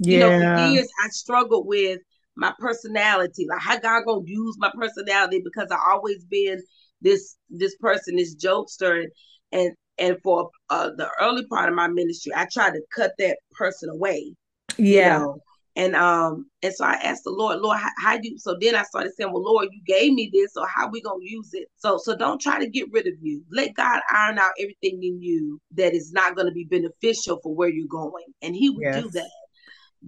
Yeah. 0.00 0.12
You 0.12 0.20
know, 0.20 0.56
for 0.56 0.72
years 0.72 0.88
I 1.04 1.08
struggled 1.08 1.66
with 1.66 2.00
my 2.36 2.52
personality. 2.58 3.46
Like 3.48 3.60
how 3.60 3.78
God 3.78 4.04
gonna 4.06 4.22
use 4.24 4.56
my 4.58 4.72
personality 4.76 5.42
because 5.44 5.68
I 5.70 5.78
always 5.92 6.24
been 6.24 6.60
this 7.00 7.36
this 7.50 7.76
person, 7.76 8.16
this 8.16 8.36
jokester, 8.36 9.00
and 9.02 9.10
and 9.52 9.72
and 9.98 10.16
for 10.22 10.50
uh, 10.70 10.90
the 10.96 11.08
early 11.20 11.46
part 11.46 11.68
of 11.68 11.74
my 11.74 11.88
ministry, 11.88 12.32
I 12.34 12.46
tried 12.52 12.72
to 12.72 12.82
cut 12.94 13.12
that 13.18 13.38
person 13.52 13.88
away. 13.88 14.34
Yeah. 14.76 15.18
You 15.18 15.24
know? 15.24 15.38
And 15.76 15.96
um, 15.96 16.46
and 16.62 16.72
so 16.72 16.84
I 16.84 16.92
asked 16.92 17.24
the 17.24 17.30
Lord, 17.30 17.58
Lord, 17.58 17.78
how, 17.78 17.90
how 17.98 18.16
do 18.16 18.28
you? 18.28 18.38
So 18.38 18.56
then 18.60 18.76
I 18.76 18.84
started 18.84 19.12
saying, 19.16 19.32
Well, 19.32 19.42
Lord, 19.42 19.68
you 19.72 19.80
gave 19.84 20.12
me 20.12 20.30
this, 20.32 20.52
so 20.54 20.64
how 20.72 20.88
we 20.88 21.02
gonna 21.02 21.18
use 21.20 21.50
it? 21.52 21.66
So 21.78 21.98
so 21.98 22.16
don't 22.16 22.40
try 22.40 22.60
to 22.60 22.68
get 22.68 22.92
rid 22.92 23.08
of 23.08 23.14
you. 23.20 23.42
Let 23.50 23.74
God 23.74 24.00
iron 24.08 24.38
out 24.38 24.52
everything 24.60 25.02
in 25.02 25.20
you 25.20 25.60
that 25.72 25.92
is 25.92 26.12
not 26.12 26.36
going 26.36 26.46
to 26.46 26.52
be 26.52 26.62
beneficial 26.62 27.40
for 27.42 27.52
where 27.52 27.68
you're 27.68 27.88
going, 27.88 28.24
and 28.40 28.54
He 28.54 28.70
will 28.70 28.82
yes. 28.82 29.02
do 29.02 29.10
that 29.10 29.30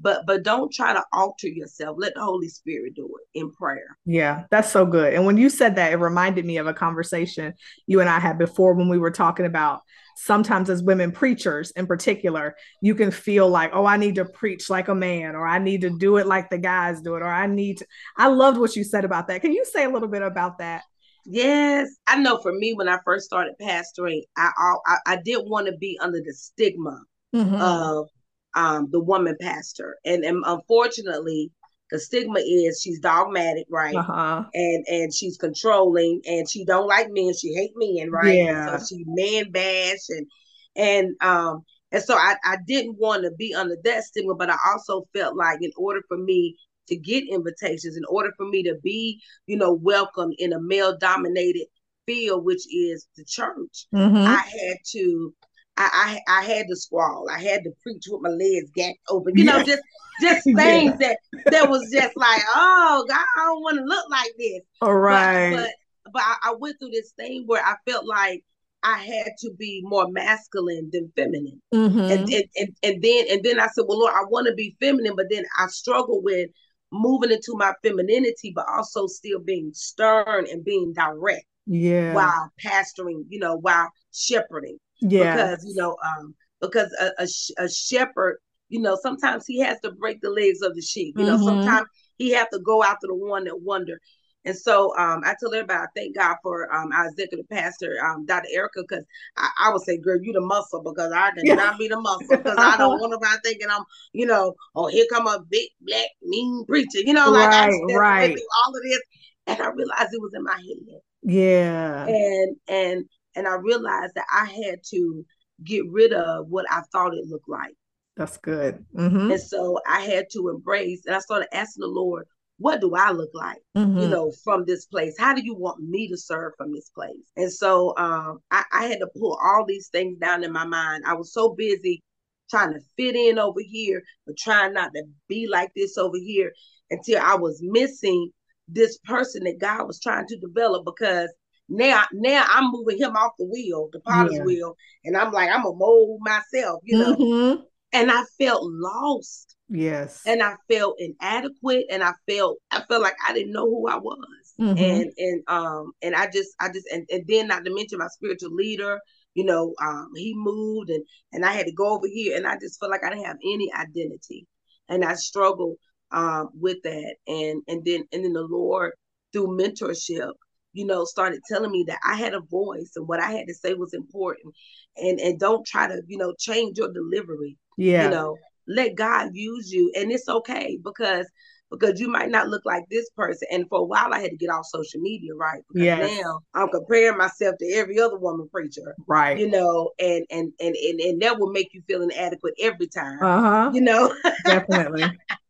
but 0.00 0.26
but 0.26 0.43
don't 0.43 0.73
try 0.73 0.93
to 0.93 1.05
alter 1.12 1.49
yourself. 1.49 1.97
Let 1.99 2.15
the 2.15 2.23
holy 2.23 2.49
spirit 2.49 2.95
do 2.95 3.07
it 3.07 3.38
in 3.38 3.50
prayer. 3.53 3.97
Yeah 4.05 4.45
that's 4.50 4.71
so 4.71 4.87
good. 4.87 5.15
And 5.15 5.26
when 5.26 5.37
you 5.37 5.49
said 5.49 5.76
that 5.76 5.93
it 5.93 5.97
reminded 5.97 6.45
me 6.45 6.57
of 6.59 6.67
a 6.67 6.75
conversation 6.75 7.55
you 7.87 8.00
and 8.00 8.09
i 8.09 8.19
had 8.19 8.38
before 8.38 8.75
when 8.75 8.88
we 8.88 8.99
were 8.99 9.11
talking 9.11 9.47
about 9.47 9.81
sometimes 10.17 10.71
as 10.71 10.83
women 10.83 11.12
preachers 11.12 11.71
in 11.73 11.87
particular 11.87 12.57
you 12.81 12.95
can 12.95 13.11
feel 13.11 13.49
like 13.49 13.71
oh 13.75 13.85
i 13.85 13.97
need 13.97 14.15
to 14.15 14.25
preach 14.25 14.71
like 14.71 14.88
a 14.88 14.95
man 14.95 15.35
or 15.35 15.47
i 15.47 15.59
need 15.59 15.83
to 15.83 15.91
do 15.91 16.17
it 16.17 16.26
like 16.26 16.49
the 16.49 16.59
guys 16.59 17.03
do 17.03 17.17
it 17.17 17.23
or 17.23 17.29
i 17.29 17.47
need 17.47 17.79
to 17.79 17.87
i 18.17 18.26
loved 18.26 18.59
what 18.59 18.75
you 18.76 18.85
said 18.85 19.05
about 19.05 19.29
that. 19.29 19.41
Can 19.41 19.53
you 19.53 19.65
say 19.65 19.85
a 19.85 19.88
little 19.88 20.09
bit 20.09 20.23
about 20.23 20.59
that? 20.59 20.83
Yes, 21.25 21.88
I 22.07 22.19
know. 22.19 22.38
For 22.41 22.53
me, 22.53 22.75
when 22.75 22.88
I 22.88 22.99
first 23.05 23.25
started 23.25 23.55
pastoring, 23.61 24.23
I 24.37 24.50
I, 24.87 24.97
I 25.07 25.17
didn't 25.17 25.49
want 25.49 25.67
to 25.67 25.76
be 25.76 25.99
under 26.00 26.21
the 26.25 26.33
stigma 26.33 27.03
mm-hmm. 27.35 27.55
of 27.57 28.09
um, 28.57 28.89
the 28.91 29.01
woman 29.01 29.37
pastor. 29.41 29.97
And, 30.05 30.25
and 30.25 30.43
unfortunately, 30.45 31.53
the 31.91 32.01
stigma 32.01 32.41
is 32.41 32.81
she's 32.83 32.99
dogmatic, 32.99 33.67
right? 33.71 33.95
Uh-huh. 33.95 34.45
And 34.53 34.85
and 34.89 35.15
she's 35.15 35.37
controlling, 35.37 36.21
and 36.27 36.49
she 36.51 36.65
don't 36.65 36.89
like 36.89 37.09
men. 37.11 37.33
She 37.33 37.55
hate 37.55 37.75
men, 37.77 38.11
right? 38.11 38.35
Yeah. 38.35 38.77
So 38.79 38.87
she 38.87 39.05
man 39.07 39.53
bash 39.53 40.09
and 40.09 40.27
and 40.75 41.15
um 41.21 41.65
and 41.93 42.03
so 42.03 42.17
I 42.17 42.35
I 42.45 42.57
didn't 42.67 42.99
want 42.99 43.23
to 43.23 43.31
be 43.39 43.55
under 43.55 43.77
that 43.85 44.03
stigma, 44.03 44.35
but 44.35 44.51
I 44.51 44.57
also 44.73 45.07
felt 45.15 45.37
like 45.37 45.63
in 45.63 45.71
order 45.77 46.01
for 46.09 46.19
me 46.19 46.57
to 46.89 46.97
get 46.97 47.29
invitations, 47.29 47.97
in 47.97 48.05
order 48.09 48.33
for 48.37 48.49
me 48.49 48.65
to 48.65 48.75
be 48.83 49.21
you 49.47 49.57
know 49.57 49.73
welcome 49.73 50.33
in 50.39 50.53
a 50.53 50.61
male 50.61 50.97
dominated 50.99 51.67
field, 52.05 52.45
which 52.45 52.63
is 52.73 53.07
the 53.17 53.25
church, 53.25 53.87
mm-hmm. 53.95 54.17
I 54.17 54.37
had 54.39 54.77
to 54.93 55.33
I, 55.78 56.21
I, 56.28 56.40
I 56.40 56.42
had 56.42 56.66
to 56.68 56.76
squall. 56.76 57.26
I 57.30 57.38
had 57.38 57.64
to 57.64 57.71
preach 57.83 58.04
with 58.09 58.23
my 58.23 58.30
legs 58.30 58.71
gapped 58.75 58.99
open. 59.09 59.37
You 59.37 59.45
know, 59.45 59.62
just 59.62 59.83
just 60.21 60.45
things 60.45 60.95
yeah. 61.00 61.09
that 61.09 61.18
that 61.50 61.71
was 61.71 61.90
just 61.92 62.16
like, 62.16 62.40
oh 62.54 63.04
God, 63.09 63.16
I 63.18 63.45
don't 63.45 63.62
want 63.62 63.78
to 63.78 63.85
look 63.85 64.11
like 64.11 64.33
this. 64.38 64.61
All 64.80 64.95
right. 64.95 65.54
But 65.54 65.71
but, 66.04 66.12
but 66.14 66.23
I, 66.23 66.37
I, 66.50 66.54
went 66.59 66.76
through 66.78 66.90
this 66.90 67.12
thing 67.18 67.45
where 67.47 67.64
I 67.64 67.75
felt 67.88 68.06
like 68.06 68.42
I 68.83 68.99
had 68.99 69.33
to 69.40 69.50
be 69.59 69.83
more 69.85 70.09
masculine 70.09 70.90
than 70.92 71.12
feminine. 71.16 71.61
Mm-hmm. 71.75 71.99
And, 71.99 72.28
and, 72.28 72.45
and 72.56 72.76
and 72.83 73.02
then 73.02 73.25
and 73.30 73.42
then 73.42 73.61
I 73.61 73.66
said, 73.66 73.85
well, 73.87 74.00
Lord, 74.00 74.14
I 74.14 74.25
want 74.28 74.47
to 74.47 74.54
be 74.54 74.76
feminine, 74.80 75.16
but 75.16 75.26
then 75.30 75.45
I 75.59 75.66
struggle 75.66 76.23
with 76.23 76.49
moving 76.92 77.33
into 77.33 77.54
my 77.56 77.73
femininity, 77.83 78.52
but 78.54 78.66
also 78.68 79.06
still 79.06 79.40
being 79.40 79.73
stern 79.75 80.47
and 80.50 80.64
being 80.64 80.92
direct. 80.95 81.45
Yeah. 81.66 82.14
While 82.14 82.50
pastoring, 82.64 83.25
you 83.28 83.40
know, 83.40 83.56
while 83.56 83.90
shepherding. 84.12 84.78
Yeah. 85.00 85.35
Because, 85.35 85.65
you 85.65 85.75
know, 85.75 85.97
um, 86.05 86.35
because 86.61 86.95
a, 87.00 87.11
a, 87.23 87.65
a, 87.65 87.69
shepherd, 87.69 88.38
you 88.69 88.81
know, 88.81 88.99
sometimes 89.00 89.45
he 89.47 89.61
has 89.61 89.79
to 89.81 89.93
break 89.93 90.21
the 90.21 90.31
legs 90.31 90.62
of 90.62 90.75
the 90.75 90.83
sheep. 90.83 91.17
You 91.19 91.26
know, 91.26 91.37
mm-hmm. 91.37 91.45
sometimes 91.45 91.88
he 92.19 92.31
have 92.31 92.49
to 92.50 92.59
go 92.61 92.83
after 92.83 93.07
the 93.07 93.15
one 93.15 93.45
that 93.45 93.61
wonder. 93.61 94.00
And 94.47 94.57
so 94.57 94.97
um, 94.97 95.23
I 95.25 95.35
tell 95.41 95.53
everybody, 95.53 95.81
I 95.81 95.87
thank 95.97 96.17
God 96.17 96.37
for 96.41 96.73
um, 96.73 96.93
our 96.93 97.09
executive 97.09 97.49
pastor, 97.49 97.97
um, 98.05 98.25
Dr. 98.26 98.47
Erica, 98.55 98.83
because 98.88 99.05
I, 99.37 99.50
I, 99.59 99.73
would 99.73 99.83
say, 99.83 99.99
girl, 99.99 100.19
you 100.23 100.33
the 100.33 100.41
muscle 100.41 100.83
because 100.85 101.12
I 101.12 101.33
did 101.33 101.47
yeah. 101.47 101.75
be 101.76 101.88
the 101.88 102.00
muscle 102.00 102.29
because 102.31 102.57
I 102.57 102.76
don't 102.76 103.00
want 103.00 103.11
nobody 103.11 103.37
thinking 103.43 103.67
I'm, 103.69 103.83
you 104.12 104.25
know, 104.25 104.55
oh, 104.76 104.87
here 104.87 105.05
come 105.12 105.26
a 105.26 105.43
big 105.50 105.69
black 105.81 106.07
mean 106.23 106.65
preacher, 106.65 107.00
you 107.05 107.12
know, 107.12 107.29
like 107.29 107.50
right, 107.50 107.73
I 107.91 107.95
right. 107.97 108.38
all 108.65 108.76
of 108.76 108.83
this. 108.85 109.00
And 109.49 109.61
I 109.61 109.67
realized 109.71 110.12
it 110.12 110.23
was 110.23 110.33
in 110.35 110.45
my 110.45 110.53
head. 110.53 111.00
Yeah. 111.23 112.07
And 112.07 112.57
and 112.69 113.05
and 113.37 113.47
I 113.47 113.55
realized 113.55 114.14
that 114.14 114.26
I 114.33 114.47
had 114.47 114.81
to 114.90 115.25
get 115.64 115.85
rid 115.90 116.12
of 116.12 116.49
what 116.49 116.66
I 116.71 116.83
thought 116.93 117.14
it 117.14 117.26
looked 117.26 117.49
like. 117.49 117.75
That's 118.16 118.38
good. 118.38 118.85
Mm-hmm. 118.95 119.31
And 119.31 119.40
so 119.40 119.78
I 119.87 120.00
had 120.00 120.26
to 120.33 120.49
embrace, 120.49 121.02
and 121.07 121.14
I 121.14 121.21
started 121.21 121.55
asking 121.55 121.83
the 121.83 121.88
Lord, 121.88 122.26
what 122.59 122.81
do 122.81 122.95
I 122.95 123.11
look 123.11 123.31
like, 123.35 123.59
mm-hmm. 123.76 123.99
you 123.99 124.09
know, 124.09 124.33
from 124.43 124.64
this 124.64 124.87
place? 124.87 125.14
How 125.19 125.35
do 125.35 125.43
you 125.45 125.55
want 125.55 125.81
me 125.81 126.09
to 126.09 126.16
serve 126.16 126.55
from 126.57 126.73
this 126.73 126.90
place? 126.95 127.31
And 127.37 127.52
so 127.52 127.95
um, 127.99 128.38
I, 128.50 128.64
I 128.73 128.87
had 128.87 129.00
to 129.00 129.09
pull 129.19 129.38
all 129.43 129.64
these 129.66 129.88
things 129.88 130.16
down 130.19 130.43
in 130.43 130.52
my 130.52 130.64
mind. 130.64 131.05
I 131.07 131.14
was 131.14 131.35
so 131.35 131.50
busy 131.50 132.02
trying 132.49 132.73
to 132.73 132.81
fit 132.97 133.14
in 133.14 133.38
over 133.38 133.61
here, 133.62 134.02
but 134.26 134.38
trying 134.38 134.73
not 134.73 134.93
to 134.95 135.02
be 135.28 135.47
like 135.47 135.71
this 135.76 135.99
over 135.99 136.16
here 136.16 136.52
until 136.90 137.21
I 137.21 137.35
was 137.35 137.61
missing 137.62 138.31
this 138.69 138.99
person 139.05 139.45
that 139.45 139.61
God 139.61 139.87
was 139.87 140.00
trying 140.00 140.26
to 140.28 140.38
develop 140.38 140.85
because 140.85 141.31
now 141.68 142.04
now 142.12 142.44
I'm 142.49 142.70
moving 142.70 142.99
him 142.99 143.16
off 143.16 143.32
the 143.38 143.46
wheel, 143.46 143.88
the 143.92 144.00
potter's 144.00 144.37
yeah. 144.37 144.44
wheel, 144.44 144.76
and 145.04 145.16
I'm 145.16 145.32
like, 145.32 145.50
I'm 145.50 145.64
a 145.64 145.75
mold 145.75 146.20
myself, 146.23 146.80
you 146.85 146.99
know. 146.99 147.16
Mm-hmm. 147.16 147.62
And 147.92 148.11
I 148.11 148.25
felt 148.38 148.62
lost. 148.64 149.56
Yes. 149.68 150.23
And 150.26 150.42
I 150.42 150.54
felt 150.70 150.96
inadequate 150.99 151.87
and 151.90 152.02
I 152.02 152.12
felt 152.28 152.58
I 152.70 152.82
felt 152.82 153.02
like 153.02 153.16
I 153.26 153.32
didn't 153.32 153.52
know 153.52 153.64
who 153.64 153.88
I 153.88 153.96
was. 153.96 154.54
Mm-hmm. 154.61 154.78
And 154.78 155.12
and 155.18 155.42
um 155.49 155.92
and 156.02 156.14
I 156.14 156.26
just 156.26 156.50
I 156.61 156.68
just 156.68 156.87
and, 156.92 157.06
and 157.11 157.25
then 157.26 157.49
not 157.49 157.64
to 157.64 157.75
mention 157.75 157.99
my 157.99 158.08
spiritual 158.08 158.54
leader, 158.54 159.00
you 159.35 159.44
know, 159.44 159.75
um 159.80 160.11
he 160.14 160.35
moved 160.37 160.90
and 160.90 161.04
and 161.32 161.44
I 161.44 161.52
had 161.52 161.66
to 161.66 161.73
go 161.73 161.94
over 161.94 162.06
here 162.06 162.37
and 162.37 162.46
I 162.46 162.56
just 162.61 162.78
felt 162.78 162.92
like 162.92 163.04
I 163.04 163.11
didn't 163.11 163.25
have 163.25 163.38
any 163.44 163.70
identity. 163.73 164.46
And 164.88 165.04
I 165.04 165.14
struggled 165.14 165.76
um 166.12 166.50
with 166.54 166.78
that 166.85 167.16
and 167.26 167.62
and 167.66 167.85
then 167.85 168.04
and 168.12 168.25
then 168.25 168.35
the 168.35 168.46
Lord 168.49 168.92
through 169.32 169.58
mentorship 169.58 170.32
you 170.76 170.85
know, 170.85 171.04
started 171.04 171.40
telling 171.49 171.71
me 171.71 171.85
that 171.88 171.99
I 172.04 172.16
had 172.16 172.35
a 172.35 172.40
voice 172.40 172.92
and 172.97 173.09
what 173.09 173.21
I 173.21 173.33
had 173.33 173.47
to 173.49 173.54
say 173.54 173.75
was 173.75 173.95
important. 173.95 174.54
And 174.97 175.18
and 175.18 175.38
don't 175.38 175.66
try 175.66 175.88
to, 175.88 176.02
you 176.06 176.18
know, 176.18 176.35
change 176.38 176.78
your 176.78 176.92
delivery. 176.92 177.56
Yeah. 177.78 178.04
You 178.04 178.11
know, 178.11 178.37
let 178.68 178.95
God 178.95 179.30
use 179.33 179.73
you. 179.73 179.90
And 179.97 180.12
it's 180.12 180.28
okay 180.28 180.78
because 180.83 181.26
because 181.71 181.99
you 181.99 182.09
might 182.09 182.30
not 182.30 182.49
look 182.49 182.62
like 182.64 182.85
this 182.90 183.09
person. 183.16 183.49
And 183.50 183.68
for 183.68 183.80
a 183.80 183.85
while, 183.85 184.12
I 184.12 184.21
had 184.21 184.30
to 184.30 184.37
get 184.37 184.50
off 184.50 184.66
social 184.66 185.00
media, 185.00 185.35
right? 185.35 185.62
Because 185.68 185.85
yes. 185.85 186.21
now 186.23 186.40
I'm 186.54 186.68
comparing 186.68 187.16
myself 187.16 187.56
to 187.59 187.73
every 187.75 187.99
other 187.99 188.18
woman 188.18 188.49
preacher, 188.50 188.95
right? 189.06 189.38
You 189.38 189.50
know, 189.50 189.90
and 189.99 190.25
and 190.30 190.52
and 190.61 190.76
and, 190.76 191.00
and 191.00 191.23
that 191.23 191.38
will 191.38 191.50
make 191.50 191.73
you 191.73 191.83
feel 191.88 192.02
inadequate 192.02 192.54
every 192.61 192.87
time, 192.87 193.18
uh-huh. 193.23 193.71
you 193.73 193.80
know. 193.80 194.14
Definitely. 194.45 195.04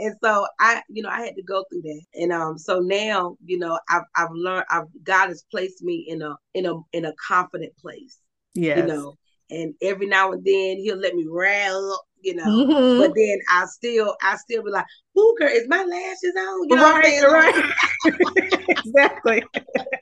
and 0.00 0.14
so 0.22 0.46
I, 0.58 0.82
you 0.88 1.02
know, 1.02 1.08
I 1.08 1.20
had 1.22 1.36
to 1.36 1.42
go 1.42 1.64
through 1.70 1.82
that, 1.82 2.02
and 2.14 2.32
um, 2.32 2.58
so 2.58 2.80
now, 2.80 3.36
you 3.44 3.58
know, 3.58 3.78
I've 3.88 4.02
I've 4.16 4.32
learned, 4.32 4.64
I've 4.70 4.86
God 5.04 5.28
has 5.28 5.44
placed 5.50 5.82
me 5.82 6.06
in 6.08 6.22
a 6.22 6.34
in 6.54 6.66
a 6.66 6.74
in 6.92 7.04
a 7.04 7.12
confident 7.26 7.76
place, 7.76 8.18
Yeah. 8.54 8.80
you 8.80 8.86
know, 8.86 9.14
and 9.50 9.74
every 9.82 10.06
now 10.06 10.32
and 10.32 10.44
then 10.44 10.78
He'll 10.78 10.96
let 10.98 11.14
me 11.14 11.26
rail 11.28 11.92
up 11.94 12.04
you 12.22 12.34
know. 12.34 12.44
Mm-hmm. 12.44 12.98
But 12.98 13.12
then 13.16 13.38
I 13.50 13.66
still, 13.66 14.16
I 14.22 14.36
still 14.36 14.62
be 14.62 14.70
like, 14.70 14.84
"Ooh, 15.18 15.36
girl, 15.38 15.48
is 15.48 15.68
my 15.68 15.82
lashes 15.82 16.34
on?" 16.36 16.68
You 16.68 16.76
know 16.76 16.92
right, 16.92 17.22
right. 17.22 17.72
exactly. 18.68 19.42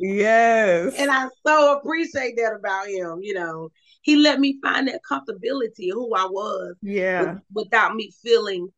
yes. 0.00 0.94
And 0.98 1.10
I 1.10 1.28
so 1.46 1.78
appreciate 1.78 2.36
that 2.36 2.56
about 2.58 2.88
him. 2.88 3.18
You 3.22 3.34
know, 3.34 3.70
he 4.02 4.16
let 4.16 4.40
me 4.40 4.58
find 4.62 4.88
that 4.88 5.00
comfortability 5.10 5.90
of 5.90 5.94
who 5.94 6.14
I 6.14 6.24
was. 6.24 6.74
Yeah. 6.82 7.34
With, 7.34 7.42
without 7.54 7.94
me 7.94 8.12
feeling 8.22 8.68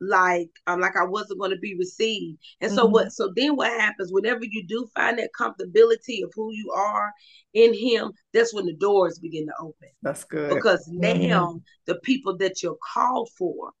like 0.00 0.50
um 0.66 0.80
like 0.80 0.96
I 0.96 1.04
wasn't 1.04 1.40
going 1.40 1.50
to 1.50 1.58
be 1.58 1.74
received. 1.74 2.38
And 2.60 2.70
so 2.70 2.84
mm-hmm. 2.84 2.92
what 2.92 3.12
so 3.12 3.32
then 3.34 3.56
what 3.56 3.72
happens 3.80 4.12
whenever 4.12 4.44
you 4.44 4.66
do 4.66 4.88
find 4.94 5.18
that 5.18 5.30
comfortability 5.38 6.22
of 6.22 6.32
who 6.34 6.52
you 6.52 6.72
are 6.76 7.12
in 7.54 7.74
him, 7.74 8.12
that's 8.32 8.54
when 8.54 8.66
the 8.66 8.74
doors 8.74 9.18
begin 9.18 9.46
to 9.46 9.52
open. 9.60 9.88
That's 10.02 10.24
good. 10.24 10.54
Because 10.54 10.88
mm-hmm. 10.88 11.26
now 11.26 11.60
the 11.86 11.96
people 11.96 12.36
that 12.38 12.62
you're 12.62 12.78
called 12.94 13.28
for 13.36 13.72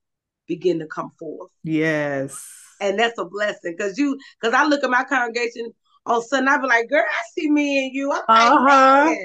begin 0.46 0.78
to 0.80 0.86
come 0.86 1.12
forth. 1.18 1.50
Yes. 1.62 2.44
And 2.80 2.98
that's 2.98 3.18
a 3.18 3.24
blessing 3.24 3.74
because 3.76 3.98
you 3.98 4.18
because 4.40 4.54
I 4.54 4.64
look 4.64 4.82
at 4.82 4.90
my 4.90 5.04
congregation 5.04 5.72
all 6.08 6.18
of 6.18 6.24
a 6.24 6.26
sudden 6.26 6.48
I 6.48 6.58
be 6.58 6.66
like, 6.66 6.88
girl, 6.88 7.04
I 7.08 7.22
see 7.38 7.50
me 7.50 7.86
and 7.86 7.94
you. 7.94 8.12
I'm 8.12 8.22
uh-huh. 8.28 9.06
like, 9.06 9.18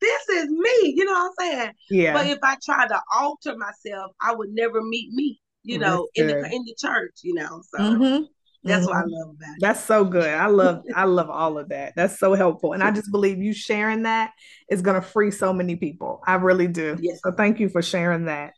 this 0.00 0.28
is 0.28 0.48
me. 0.48 0.94
You 0.96 1.04
know 1.04 1.12
what 1.12 1.32
I'm 1.40 1.52
saying? 1.52 1.72
Yeah. 1.90 2.12
But 2.12 2.26
if 2.26 2.38
I 2.42 2.56
try 2.64 2.86
to 2.86 3.00
alter 3.14 3.56
myself, 3.56 4.12
I 4.20 4.34
would 4.34 4.50
never 4.50 4.82
meet 4.82 5.12
me 5.12 5.40
you 5.68 5.78
know, 5.78 6.08
in 6.14 6.26
the 6.26 6.38
in 6.38 6.64
the 6.64 6.74
church, 6.78 7.20
you 7.22 7.34
know. 7.34 7.62
So 7.74 7.78
mm-hmm. 7.78 8.24
that's 8.64 8.80
mm-hmm. 8.80 8.86
what 8.86 8.96
I 8.96 9.00
mm-hmm. 9.00 9.12
love 9.12 9.28
about 9.36 9.50
it. 9.50 9.60
That's 9.60 9.84
so 9.84 10.04
good. 10.04 10.28
I 10.28 10.46
love 10.46 10.82
I 10.96 11.04
love 11.04 11.30
all 11.30 11.58
of 11.58 11.68
that. 11.68 11.94
That's 11.94 12.18
so 12.18 12.34
helpful. 12.34 12.72
And 12.72 12.82
I 12.82 12.90
just 12.90 13.10
believe 13.12 13.38
you 13.38 13.52
sharing 13.52 14.04
that 14.04 14.32
is 14.70 14.82
gonna 14.82 15.02
free 15.02 15.30
so 15.30 15.52
many 15.52 15.76
people. 15.76 16.20
I 16.26 16.34
really 16.34 16.68
do. 16.68 16.96
Yes. 17.00 17.20
So 17.22 17.32
thank 17.32 17.60
you 17.60 17.68
for 17.68 17.82
sharing 17.82 18.24
that. 18.24 18.54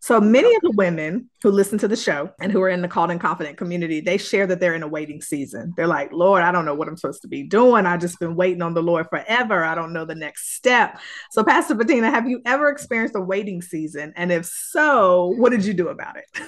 So 0.00 0.20
many 0.20 0.54
of 0.54 0.62
the 0.62 0.70
women 0.70 1.28
who 1.42 1.50
listen 1.50 1.78
to 1.78 1.88
the 1.88 1.96
show 1.96 2.30
and 2.40 2.52
who 2.52 2.62
are 2.62 2.68
in 2.68 2.82
the 2.82 2.88
called 2.88 3.10
and 3.10 3.20
confident 3.20 3.58
community, 3.58 4.00
they 4.00 4.16
share 4.16 4.46
that 4.46 4.60
they're 4.60 4.74
in 4.74 4.84
a 4.84 4.88
waiting 4.88 5.20
season. 5.20 5.72
They're 5.76 5.88
like, 5.88 6.12
Lord, 6.12 6.42
I 6.42 6.52
don't 6.52 6.64
know 6.64 6.74
what 6.74 6.88
I'm 6.88 6.96
supposed 6.96 7.22
to 7.22 7.28
be 7.28 7.42
doing. 7.42 7.84
I 7.84 7.96
just 7.96 8.20
been 8.20 8.36
waiting 8.36 8.62
on 8.62 8.74
the 8.74 8.82
Lord 8.82 9.06
forever. 9.10 9.64
I 9.64 9.74
don't 9.74 9.92
know 9.92 10.04
the 10.04 10.14
next 10.14 10.54
step. 10.54 11.00
So, 11.32 11.42
Pastor 11.42 11.74
Betina, 11.74 12.10
have 12.10 12.28
you 12.28 12.40
ever 12.46 12.68
experienced 12.68 13.16
a 13.16 13.20
waiting 13.20 13.60
season? 13.60 14.12
And 14.16 14.30
if 14.30 14.46
so, 14.46 15.34
what 15.36 15.50
did 15.50 15.64
you 15.64 15.74
do 15.74 15.88
about 15.88 16.16
it? 16.16 16.42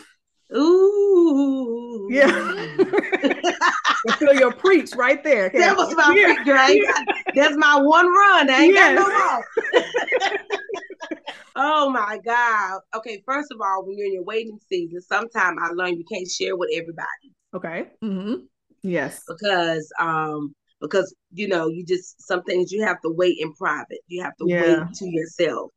Ooh. 0.56 2.08
Yeah. 2.10 2.26
I 4.08 4.16
feel 4.16 4.34
your 4.34 4.52
preach 4.52 4.94
right 4.96 5.22
there. 5.22 5.50
That 5.50 5.76
was 5.76 5.94
my 5.94 6.14
yeah. 6.16 6.34
preach, 6.34 6.48
right? 6.48 6.80
That's 7.34 7.56
my 7.56 7.80
one 7.80 8.06
run. 8.06 8.50
I 8.50 8.62
ain't 8.62 8.74
yes. 8.74 8.98
got 8.98 9.08
no 9.08 9.18
more. 9.18 9.44
oh 11.56 11.90
my 11.90 12.18
God. 12.24 12.80
Okay, 12.96 13.22
first 13.26 13.50
of 13.52 13.60
all, 13.60 13.84
when 13.84 13.96
you're 13.96 14.06
in 14.06 14.14
your 14.14 14.24
waiting 14.24 14.58
season, 14.68 15.00
sometimes 15.00 15.58
I 15.62 15.70
learned 15.72 15.98
you 15.98 16.04
can't 16.10 16.28
share 16.28 16.56
with 16.56 16.70
everybody. 16.74 17.34
Okay. 17.54 17.88
Mm-hmm. 18.02 18.34
Yes. 18.82 19.22
Because 19.28 19.90
um 20.00 20.54
because 20.80 21.14
you 21.32 21.48
know 21.48 21.68
you 21.68 21.84
just 21.84 22.26
some 22.26 22.42
things 22.42 22.72
you 22.72 22.84
have 22.84 23.00
to 23.02 23.10
wait 23.10 23.36
in 23.38 23.52
private. 23.54 24.00
You 24.06 24.22
have 24.22 24.36
to 24.36 24.44
yeah. 24.46 24.84
wait 24.84 24.94
to 24.94 25.08
yourself 25.08 25.72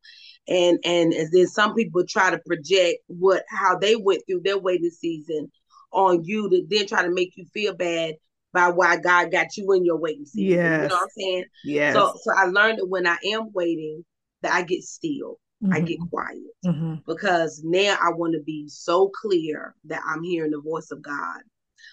and 0.48 0.78
and 0.84 1.12
and 1.12 1.28
then 1.32 1.46
some 1.46 1.74
people 1.74 2.04
try 2.08 2.30
to 2.30 2.38
project 2.46 2.98
what 3.06 3.42
how 3.48 3.78
they 3.78 3.96
went 3.96 4.22
through 4.26 4.40
their 4.44 4.58
waiting 4.58 4.90
season 4.90 5.50
on 5.92 6.22
you 6.24 6.50
to 6.50 6.64
then 6.68 6.86
try 6.86 7.02
to 7.02 7.10
make 7.10 7.32
you 7.36 7.46
feel 7.54 7.74
bad 7.74 8.14
by 8.52 8.68
why 8.68 8.96
God 8.96 9.32
got 9.32 9.56
you 9.56 9.72
in 9.72 9.84
your 9.84 9.96
waiting 9.96 10.26
season. 10.26 10.58
Yes. 10.58 10.82
You 10.82 10.88
know 10.88 10.94
what 10.94 11.02
I'm 11.02 11.08
saying? 11.16 11.44
Yeah. 11.64 11.92
So 11.92 12.14
so 12.22 12.30
I 12.36 12.44
learned 12.44 12.78
that 12.78 12.86
when 12.86 13.06
I 13.06 13.16
am 13.32 13.52
waiting, 13.52 14.04
that 14.44 14.52
I 14.52 14.62
get 14.62 14.82
still. 14.82 15.38
Mm-hmm. 15.62 15.72
I 15.72 15.80
get 15.80 15.98
quiet 16.10 16.38
mm-hmm. 16.66 16.94
because 17.06 17.62
now 17.64 17.96
I 18.02 18.12
want 18.12 18.34
to 18.34 18.42
be 18.42 18.68
so 18.68 19.10
clear 19.22 19.74
that 19.84 20.02
I'm 20.06 20.22
hearing 20.22 20.50
the 20.50 20.60
voice 20.60 20.90
of 20.90 21.00
God. 21.00 21.40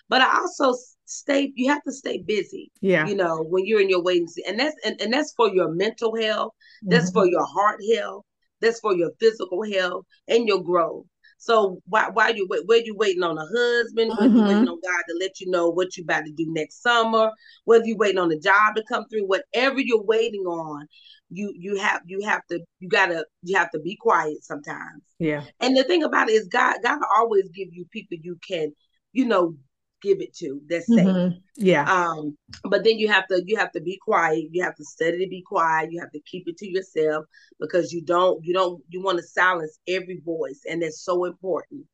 But 0.09 0.21
I 0.21 0.39
also 0.39 0.77
stay, 1.05 1.53
you 1.55 1.69
have 1.69 1.83
to 1.83 1.91
stay 1.91 2.21
busy. 2.21 2.71
Yeah. 2.81 3.07
You 3.07 3.15
know, 3.15 3.43
when 3.43 3.65
you're 3.65 3.79
in 3.79 3.89
your 3.89 4.03
waiting 4.03 4.27
season. 4.27 4.51
And 4.51 4.59
that's 4.59 4.75
and, 4.83 4.99
and 4.99 5.13
that's 5.13 5.33
for 5.37 5.49
your 5.49 5.69
mental 5.73 6.15
health, 6.15 6.53
that's 6.83 7.11
mm-hmm. 7.11 7.19
for 7.19 7.27
your 7.27 7.45
heart 7.45 7.79
health, 7.95 8.25
that's 8.59 8.79
for 8.79 8.93
your 8.93 9.11
physical 9.19 9.63
health 9.63 10.05
and 10.27 10.47
your 10.47 10.61
growth. 10.61 11.05
So 11.41 11.82
why 11.88 12.08
why 12.13 12.30
you 12.30 12.45
wait? 12.47 12.67
Where 12.67 12.84
you 12.84 12.95
waiting 12.95 13.23
on 13.23 13.36
a 13.36 13.41
husband? 13.41 14.12
Whether 14.12 14.30
mm-hmm. 14.30 14.38
you 14.38 14.43
waiting 14.43 14.69
on 14.69 14.80
God 14.80 15.04
to 15.10 15.17
let 15.19 15.39
you 15.39 15.49
know 15.49 15.71
what 15.71 15.97
you 15.97 16.04
about 16.04 16.25
to 16.25 16.32
do 16.32 16.45
next 16.49 16.84
summer? 16.84 17.32
Whether 17.65 17.86
you 17.86 17.97
waiting 17.97 18.19
on 18.19 18.32
a 18.32 18.38
job 18.38 18.75
to 18.75 18.84
come 18.88 19.06
through? 19.10 19.25
Whatever 19.25 19.80
you're 19.80 20.04
waiting 20.04 20.43
on, 20.43 20.86
you 21.32 21.51
you 21.58 21.77
have 21.77 22.01
you 22.06 22.21
have 22.21 22.45
to 22.51 22.60
you 22.80 22.88
gotta 22.88 23.25
you 23.41 23.58
have 23.58 23.71
to 23.71 23.80
be 23.80 23.97
quiet 23.99 24.43
sometimes. 24.43 25.01
Yeah. 25.17 25.43
And 25.60 25.75
the 25.75 25.84
thing 25.84 26.04
about 26.04 26.30
it 26.30 26.34
is 26.34 26.47
God 26.47 26.75
God 26.84 26.99
always 27.17 27.49
give 27.49 27.69
you 27.71 27.86
people 27.91 28.19
you 28.21 28.38
can 28.47 28.71
you 29.12 29.25
know 29.25 29.56
give 30.01 30.21
it 30.21 30.35
to 30.35 30.61
that's 30.67 30.87
safe. 30.87 31.05
Mm-hmm. 31.05 31.37
Yeah. 31.55 31.91
Um, 31.91 32.37
but 32.63 32.83
then 32.83 32.97
you 32.97 33.07
have 33.09 33.27
to 33.27 33.43
you 33.45 33.57
have 33.57 33.71
to 33.73 33.81
be 33.81 33.97
quiet. 34.01 34.45
You 34.51 34.63
have 34.63 34.75
to 34.75 34.85
study 34.85 35.19
to 35.23 35.29
be 35.29 35.41
quiet. 35.41 35.91
You 35.91 35.99
have 36.01 36.11
to 36.11 36.19
keep 36.21 36.47
it 36.47 36.57
to 36.57 36.69
yourself 36.69 37.25
because 37.59 37.93
you 37.93 38.01
don't 38.01 38.43
you 38.43 38.53
don't 38.53 38.83
you 38.89 39.01
want 39.01 39.17
to 39.19 39.23
silence 39.23 39.79
every 39.87 40.21
voice, 40.25 40.61
and 40.69 40.81
that's 40.81 41.01
so 41.01 41.25
important 41.25 41.85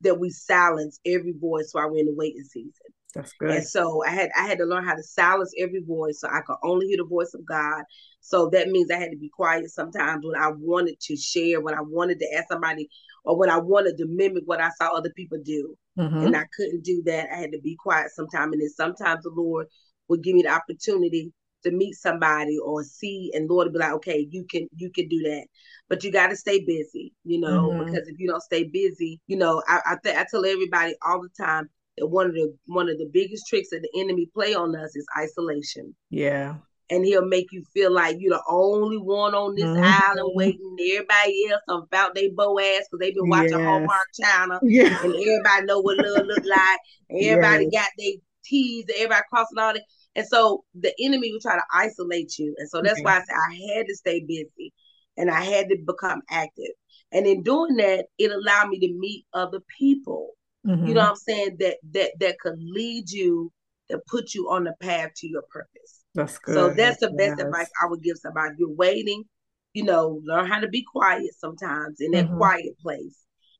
that 0.00 0.18
we 0.18 0.30
silence 0.30 1.00
every 1.04 1.32
voice 1.32 1.70
while 1.72 1.90
we're 1.90 1.98
in 1.98 2.06
the 2.06 2.14
waiting 2.14 2.44
season. 2.44 2.72
That's 3.14 3.32
good. 3.32 3.50
And 3.50 3.66
so 3.66 4.04
I 4.04 4.10
had 4.10 4.30
I 4.36 4.46
had 4.46 4.58
to 4.58 4.64
learn 4.64 4.84
how 4.84 4.94
to 4.94 5.02
silence 5.02 5.52
every 5.58 5.80
voice 5.80 6.20
so 6.20 6.28
I 6.28 6.40
could 6.46 6.56
only 6.62 6.86
hear 6.86 6.98
the 6.98 7.04
voice 7.04 7.32
of 7.34 7.44
God. 7.46 7.82
So 8.20 8.50
that 8.50 8.68
means 8.68 8.90
I 8.90 8.98
had 8.98 9.10
to 9.10 9.16
be 9.16 9.30
quiet 9.30 9.70
sometimes 9.70 10.24
when 10.24 10.40
I 10.40 10.50
wanted 10.50 11.00
to 11.00 11.16
share, 11.16 11.60
when 11.60 11.74
I 11.74 11.80
wanted 11.80 12.18
to 12.18 12.34
ask 12.36 12.48
somebody, 12.48 12.88
or 13.24 13.38
when 13.38 13.50
I 13.50 13.58
wanted 13.58 13.96
to 13.98 14.06
mimic 14.06 14.42
what 14.46 14.60
I 14.60 14.70
saw 14.78 14.94
other 14.94 15.10
people 15.16 15.38
do. 15.42 15.76
Mm-hmm. 15.98 16.26
And 16.26 16.36
I 16.36 16.44
couldn't 16.54 16.84
do 16.84 17.02
that. 17.06 17.28
I 17.32 17.36
had 17.36 17.52
to 17.52 17.60
be 17.60 17.76
quiet 17.76 18.10
sometimes. 18.10 18.52
And 18.52 18.60
then 18.62 18.68
sometimes 18.68 19.24
the 19.24 19.30
Lord 19.30 19.66
would 20.08 20.22
give 20.22 20.34
me 20.34 20.42
the 20.42 20.50
opportunity 20.50 21.32
to 21.64 21.72
meet 21.72 21.94
somebody 21.94 22.56
or 22.58 22.84
see 22.84 23.32
and 23.34 23.48
Lord 23.48 23.66
would 23.66 23.72
be 23.72 23.78
like, 23.80 23.94
okay, 23.94 24.28
you 24.30 24.44
can 24.48 24.68
you 24.76 24.90
can 24.90 25.08
do 25.08 25.22
that. 25.22 25.46
But 25.88 26.04
you 26.04 26.12
gotta 26.12 26.36
stay 26.36 26.60
busy, 26.64 27.14
you 27.24 27.40
know, 27.40 27.70
mm-hmm. 27.70 27.86
because 27.86 28.06
if 28.06 28.18
you 28.18 28.28
don't 28.28 28.42
stay 28.42 28.64
busy, 28.64 29.20
you 29.26 29.36
know, 29.36 29.62
I 29.66 29.80
I, 29.86 29.96
th- 30.02 30.16
I 30.16 30.26
tell 30.30 30.44
everybody 30.44 30.94
all 31.04 31.20
the 31.22 31.30
time 31.42 31.68
one 32.02 32.26
of 32.26 32.34
the 32.34 32.54
one 32.66 32.88
of 32.88 32.98
the 32.98 33.08
biggest 33.12 33.46
tricks 33.48 33.70
that 33.70 33.80
the 33.82 34.00
enemy 34.00 34.28
play 34.34 34.54
on 34.54 34.76
us 34.76 34.94
is 34.94 35.06
isolation. 35.18 35.94
Yeah 36.10 36.56
and 36.90 37.04
he'll 37.04 37.26
make 37.26 37.46
you 37.52 37.62
feel 37.74 37.92
like 37.92 38.16
you're 38.18 38.36
the 38.36 38.42
only 38.48 38.96
one 38.96 39.34
on 39.34 39.54
this 39.54 39.64
mm-hmm. 39.64 39.84
island 39.84 40.30
waiting. 40.34 40.76
Everybody 40.92 41.50
else 41.50 41.62
about 41.68 42.14
they 42.14 42.28
bow 42.28 42.58
ass 42.58 42.84
because 42.90 43.00
they've 43.00 43.14
been 43.14 43.28
watching 43.28 43.58
yes. 43.58 43.60
Hallmark 43.60 44.08
Channel, 44.20 44.60
yeah. 44.62 45.04
and 45.04 45.14
everybody 45.14 45.66
know 45.66 45.80
what 45.80 45.98
love 45.98 46.26
look 46.26 46.44
like. 46.44 46.80
And 47.10 47.24
everybody 47.24 47.68
yes. 47.70 47.84
got 47.84 47.90
their 47.98 48.12
teeth, 48.44 48.86
everybody 48.96 49.22
crossing 49.30 49.58
all 49.58 49.72
that. 49.74 49.82
And 50.14 50.26
so 50.26 50.64
the 50.74 50.92
enemy 51.00 51.30
will 51.32 51.40
try 51.40 51.56
to 51.56 51.62
isolate 51.72 52.38
you. 52.38 52.54
And 52.58 52.68
so 52.68 52.82
that's 52.82 53.00
why 53.02 53.16
I 53.16 53.18
said 53.18 53.36
I 53.50 53.76
had 53.76 53.86
to 53.86 53.94
stay 53.94 54.20
busy 54.20 54.72
and 55.16 55.30
I 55.30 55.42
had 55.42 55.68
to 55.68 55.76
become 55.86 56.22
active. 56.30 56.72
And 57.12 57.26
in 57.26 57.42
doing 57.42 57.76
that, 57.76 58.06
it 58.18 58.32
allowed 58.32 58.68
me 58.68 58.80
to 58.80 58.92
meet 58.98 59.26
other 59.32 59.60
people. 59.78 60.30
Mm-hmm. 60.66 60.86
You 60.86 60.94
know 60.94 61.00
what 61.00 61.10
I'm 61.10 61.16
saying? 61.16 61.56
That 61.60 61.76
that 61.92 62.12
that 62.20 62.38
could 62.40 62.58
lead 62.58 63.10
you, 63.10 63.52
that 63.88 64.00
put 64.06 64.34
you 64.34 64.50
on 64.50 64.64
the 64.64 64.74
path 64.80 65.10
to 65.16 65.28
your 65.28 65.42
purpose. 65.50 66.04
That's 66.14 66.38
good. 66.38 66.54
So 66.54 66.70
that's 66.70 67.00
the 67.00 67.10
best 67.10 67.34
yes. 67.38 67.46
advice 67.46 67.70
I 67.82 67.86
would 67.88 68.02
give 68.02 68.16
somebody. 68.18 68.54
You're 68.58 68.70
waiting, 68.70 69.24
you 69.72 69.84
know, 69.84 70.20
learn 70.24 70.46
how 70.46 70.60
to 70.60 70.68
be 70.68 70.84
quiet 70.90 71.30
sometimes 71.38 72.00
in 72.00 72.10
that 72.12 72.26
mm-hmm. 72.26 72.38
quiet 72.38 72.78
place. 72.80 73.18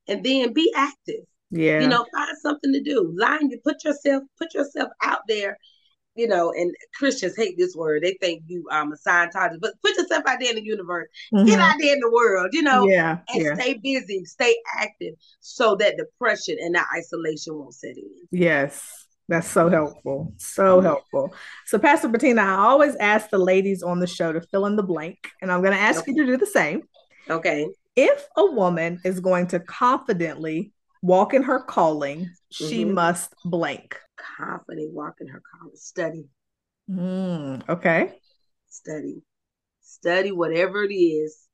And 0.09 0.25
then 0.25 0.55
be 0.55 0.73
active. 0.75 1.25
Yeah. 1.51 1.81
You 1.81 1.89
know, 1.89 2.07
find 2.13 2.37
something 2.43 2.73
to 2.73 2.83
do. 2.83 3.15
Line 3.17 3.51
you 3.51 3.61
put 3.63 3.85
yourself, 3.85 4.25
put 4.39 4.55
yourself 4.55 4.89
out 5.03 5.21
there, 5.29 5.59
you 6.19 6.27
know, 6.27 6.53
and 6.53 6.75
Christians 6.95 7.37
hate 7.37 7.57
this 7.57 7.77
word. 7.77 8.03
They 8.03 8.19
think 8.21 8.43
you 8.47 8.67
um 8.71 8.93
a 8.93 8.97
Scientologist, 8.97 9.61
but 9.61 9.81
put 9.83 9.97
yourself 9.97 10.25
out 10.27 10.39
there 10.41 10.51
in 10.51 10.57
the 10.57 10.65
universe. 10.65 11.09
Mm-hmm. 11.33 11.47
Get 11.47 11.61
out 11.61 11.77
there 11.79 11.95
in 11.95 12.01
the 12.01 12.11
world, 12.11 12.51
you 12.53 12.63
know, 12.63 12.87
yeah, 12.87 13.19
and 13.29 13.43
yeah. 13.43 13.55
stay 13.55 13.75
busy, 13.75 14.25
stay 14.25 14.57
active 14.77 15.15
so 15.41 15.77
that 15.77 15.97
depression 15.97 16.57
and 16.61 16.75
that 16.75 16.87
isolation 16.97 17.55
won't 17.55 17.75
set 17.75 17.97
in. 17.97 18.11
Yes. 18.31 19.07
That's 19.31 19.47
so 19.47 19.69
helpful. 19.69 20.33
So 20.39 20.81
helpful. 20.81 21.35
So, 21.67 21.79
Pastor 21.79 22.09
Betina, 22.09 22.39
I 22.39 22.57
always 22.65 22.97
ask 22.97 23.29
the 23.29 23.37
ladies 23.37 23.83
on 23.83 24.01
the 24.01 24.07
show 24.07 24.33
to 24.33 24.41
fill 24.41 24.65
in 24.65 24.77
the 24.77 24.83
blank, 24.83 25.19
and 25.43 25.53
I'm 25.53 25.61
going 25.61 25.75
to 25.75 25.79
ask 25.79 26.01
okay. 26.01 26.13
you 26.13 26.25
to 26.25 26.33
do 26.33 26.39
the 26.39 26.47
same. 26.47 26.85
Okay. 27.29 27.69
If 27.95 28.27
a 28.39 28.47
woman 28.47 29.01
is 29.05 29.21
going 29.21 29.49
to 29.49 29.61
confidently 29.61 30.73
walk 31.03 31.35
in 31.35 31.43
her 31.43 31.61
calling, 31.61 32.21
mm-hmm. 32.21 32.69
she 32.69 32.85
must 32.85 33.35
blank. 33.45 33.99
Confidently 34.37 34.89
walk 34.91 35.15
in 35.21 35.29
her 35.29 35.43
calling. 35.53 35.77
Study. 35.77 36.25
Mm, 36.91 37.69
okay. 37.69 38.19
Study. 38.69 39.23
Study 39.81 40.33
whatever 40.33 40.85
it 40.85 40.95
is 40.95 41.49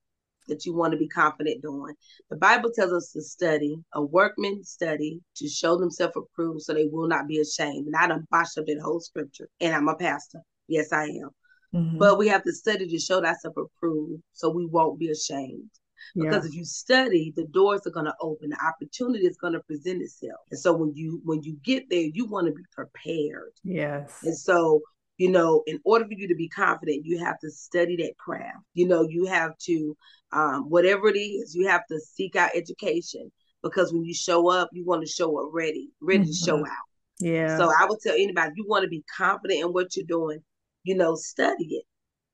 that 0.48 0.66
you 0.66 0.74
want 0.74 0.92
to 0.92 0.98
be 0.98 1.08
confident 1.08 1.62
doing. 1.62 1.94
The 2.30 2.36
Bible 2.36 2.70
tells 2.74 2.92
us 2.92 3.12
to 3.12 3.22
study, 3.22 3.76
a 3.94 4.02
workman 4.02 4.62
study 4.64 5.20
to 5.36 5.48
show 5.48 5.78
themselves 5.78 6.16
approved 6.16 6.62
so 6.62 6.74
they 6.74 6.88
will 6.90 7.08
not 7.08 7.26
be 7.26 7.40
ashamed. 7.40 7.86
And 7.86 7.96
I 7.96 8.06
done 8.06 8.26
botched 8.30 8.58
up 8.58 8.66
that 8.66 8.80
whole 8.82 9.00
scripture. 9.00 9.48
And 9.60 9.74
I'm 9.74 9.88
a 9.88 9.96
pastor. 9.96 10.40
Yes, 10.68 10.92
I 10.92 11.04
am. 11.04 11.30
Mm-hmm. 11.74 11.98
But 11.98 12.18
we 12.18 12.28
have 12.28 12.42
to 12.44 12.52
study 12.52 12.86
to 12.86 12.98
show 12.98 13.24
ourselves 13.24 13.56
approved 13.56 14.22
so 14.32 14.50
we 14.50 14.66
won't 14.66 14.98
be 14.98 15.10
ashamed. 15.10 15.70
Because 16.14 16.44
yeah. 16.44 16.48
if 16.48 16.54
you 16.54 16.64
study, 16.64 17.32
the 17.36 17.46
doors 17.46 17.82
are 17.86 17.90
going 17.90 18.06
to 18.06 18.14
open, 18.20 18.50
the 18.50 18.64
opportunity 18.64 19.26
is 19.26 19.36
going 19.36 19.52
to 19.54 19.60
present 19.60 20.02
itself. 20.02 20.40
And 20.50 20.58
so 20.58 20.72
when 20.74 20.94
you 20.94 21.20
when 21.24 21.42
you 21.42 21.56
get 21.62 21.88
there, 21.90 22.08
you 22.12 22.26
want 22.26 22.46
to 22.46 22.52
be 22.52 22.62
prepared. 22.72 23.52
Yes. 23.62 24.20
And 24.22 24.36
so 24.36 24.82
you 25.16 25.30
know 25.30 25.62
in 25.66 25.78
order 25.84 26.04
for 26.04 26.14
you 26.14 26.28
to 26.28 26.34
be 26.34 26.48
confident 26.48 27.04
you 27.04 27.18
have 27.18 27.38
to 27.38 27.50
study 27.50 27.96
that 27.96 28.16
craft 28.18 28.58
you 28.74 28.86
know 28.86 29.02
you 29.02 29.26
have 29.26 29.56
to 29.58 29.96
um, 30.32 30.68
whatever 30.68 31.08
it 31.08 31.18
is 31.18 31.54
you 31.54 31.68
have 31.68 31.86
to 31.86 32.00
seek 32.00 32.34
out 32.36 32.50
education 32.54 33.30
because 33.62 33.92
when 33.92 34.04
you 34.04 34.14
show 34.14 34.50
up 34.50 34.68
you 34.72 34.84
want 34.84 35.02
to 35.02 35.08
show 35.08 35.38
up 35.40 35.50
ready 35.52 35.90
ready 36.00 36.24
mm-hmm. 36.24 36.30
to 36.30 36.34
show 36.34 36.56
mm-hmm. 36.56 36.66
out 36.66 37.20
yeah 37.20 37.56
so 37.56 37.70
i 37.80 37.86
would 37.86 37.98
tell 38.00 38.14
anybody 38.14 38.52
you 38.56 38.64
want 38.66 38.82
to 38.82 38.88
be 38.88 39.04
confident 39.16 39.60
in 39.60 39.68
what 39.68 39.96
you're 39.96 40.06
doing 40.06 40.40
you 40.82 40.96
know 40.96 41.14
study 41.14 41.76
it 41.76 41.84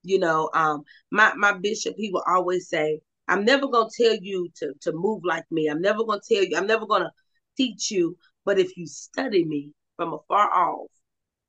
you 0.02 0.18
know 0.18 0.48
um 0.54 0.82
my 1.10 1.34
my 1.34 1.52
bishop 1.52 1.94
he 1.96 2.10
will 2.10 2.24
always 2.26 2.68
say 2.68 3.00
i'm 3.30 3.44
never 3.44 3.66
going 3.68 3.88
to 3.88 4.04
tell 4.04 4.16
you 4.20 4.48
to 4.56 4.72
to 4.80 4.92
move 4.92 5.22
like 5.24 5.44
me 5.50 5.68
i'm 5.68 5.80
never 5.80 6.04
going 6.04 6.20
to 6.20 6.34
tell 6.34 6.44
you 6.44 6.56
i'm 6.56 6.66
never 6.66 6.86
going 6.86 7.02
to 7.02 7.10
teach 7.56 7.90
you 7.90 8.16
but 8.44 8.58
if 8.58 8.76
you 8.76 8.86
study 8.86 9.44
me 9.44 9.70
from 9.96 10.12
afar 10.14 10.50
off 10.52 10.90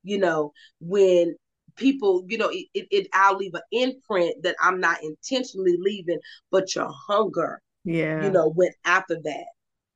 you 0.02 0.18
know, 0.18 0.52
when 0.80 1.36
people, 1.76 2.24
you 2.28 2.38
know, 2.38 2.48
it, 2.48 2.66
it, 2.74 2.86
it 2.90 3.08
I'll 3.12 3.36
leave 3.36 3.54
an 3.54 3.62
imprint 3.72 4.42
that 4.42 4.56
I'm 4.60 4.80
not 4.80 5.02
intentionally 5.02 5.76
leaving, 5.80 6.18
but 6.50 6.74
your 6.74 6.88
hunger, 7.08 7.60
yeah, 7.84 8.22
you 8.22 8.30
know, 8.30 8.48
went 8.48 8.74
after 8.84 9.16
that. 9.22 9.46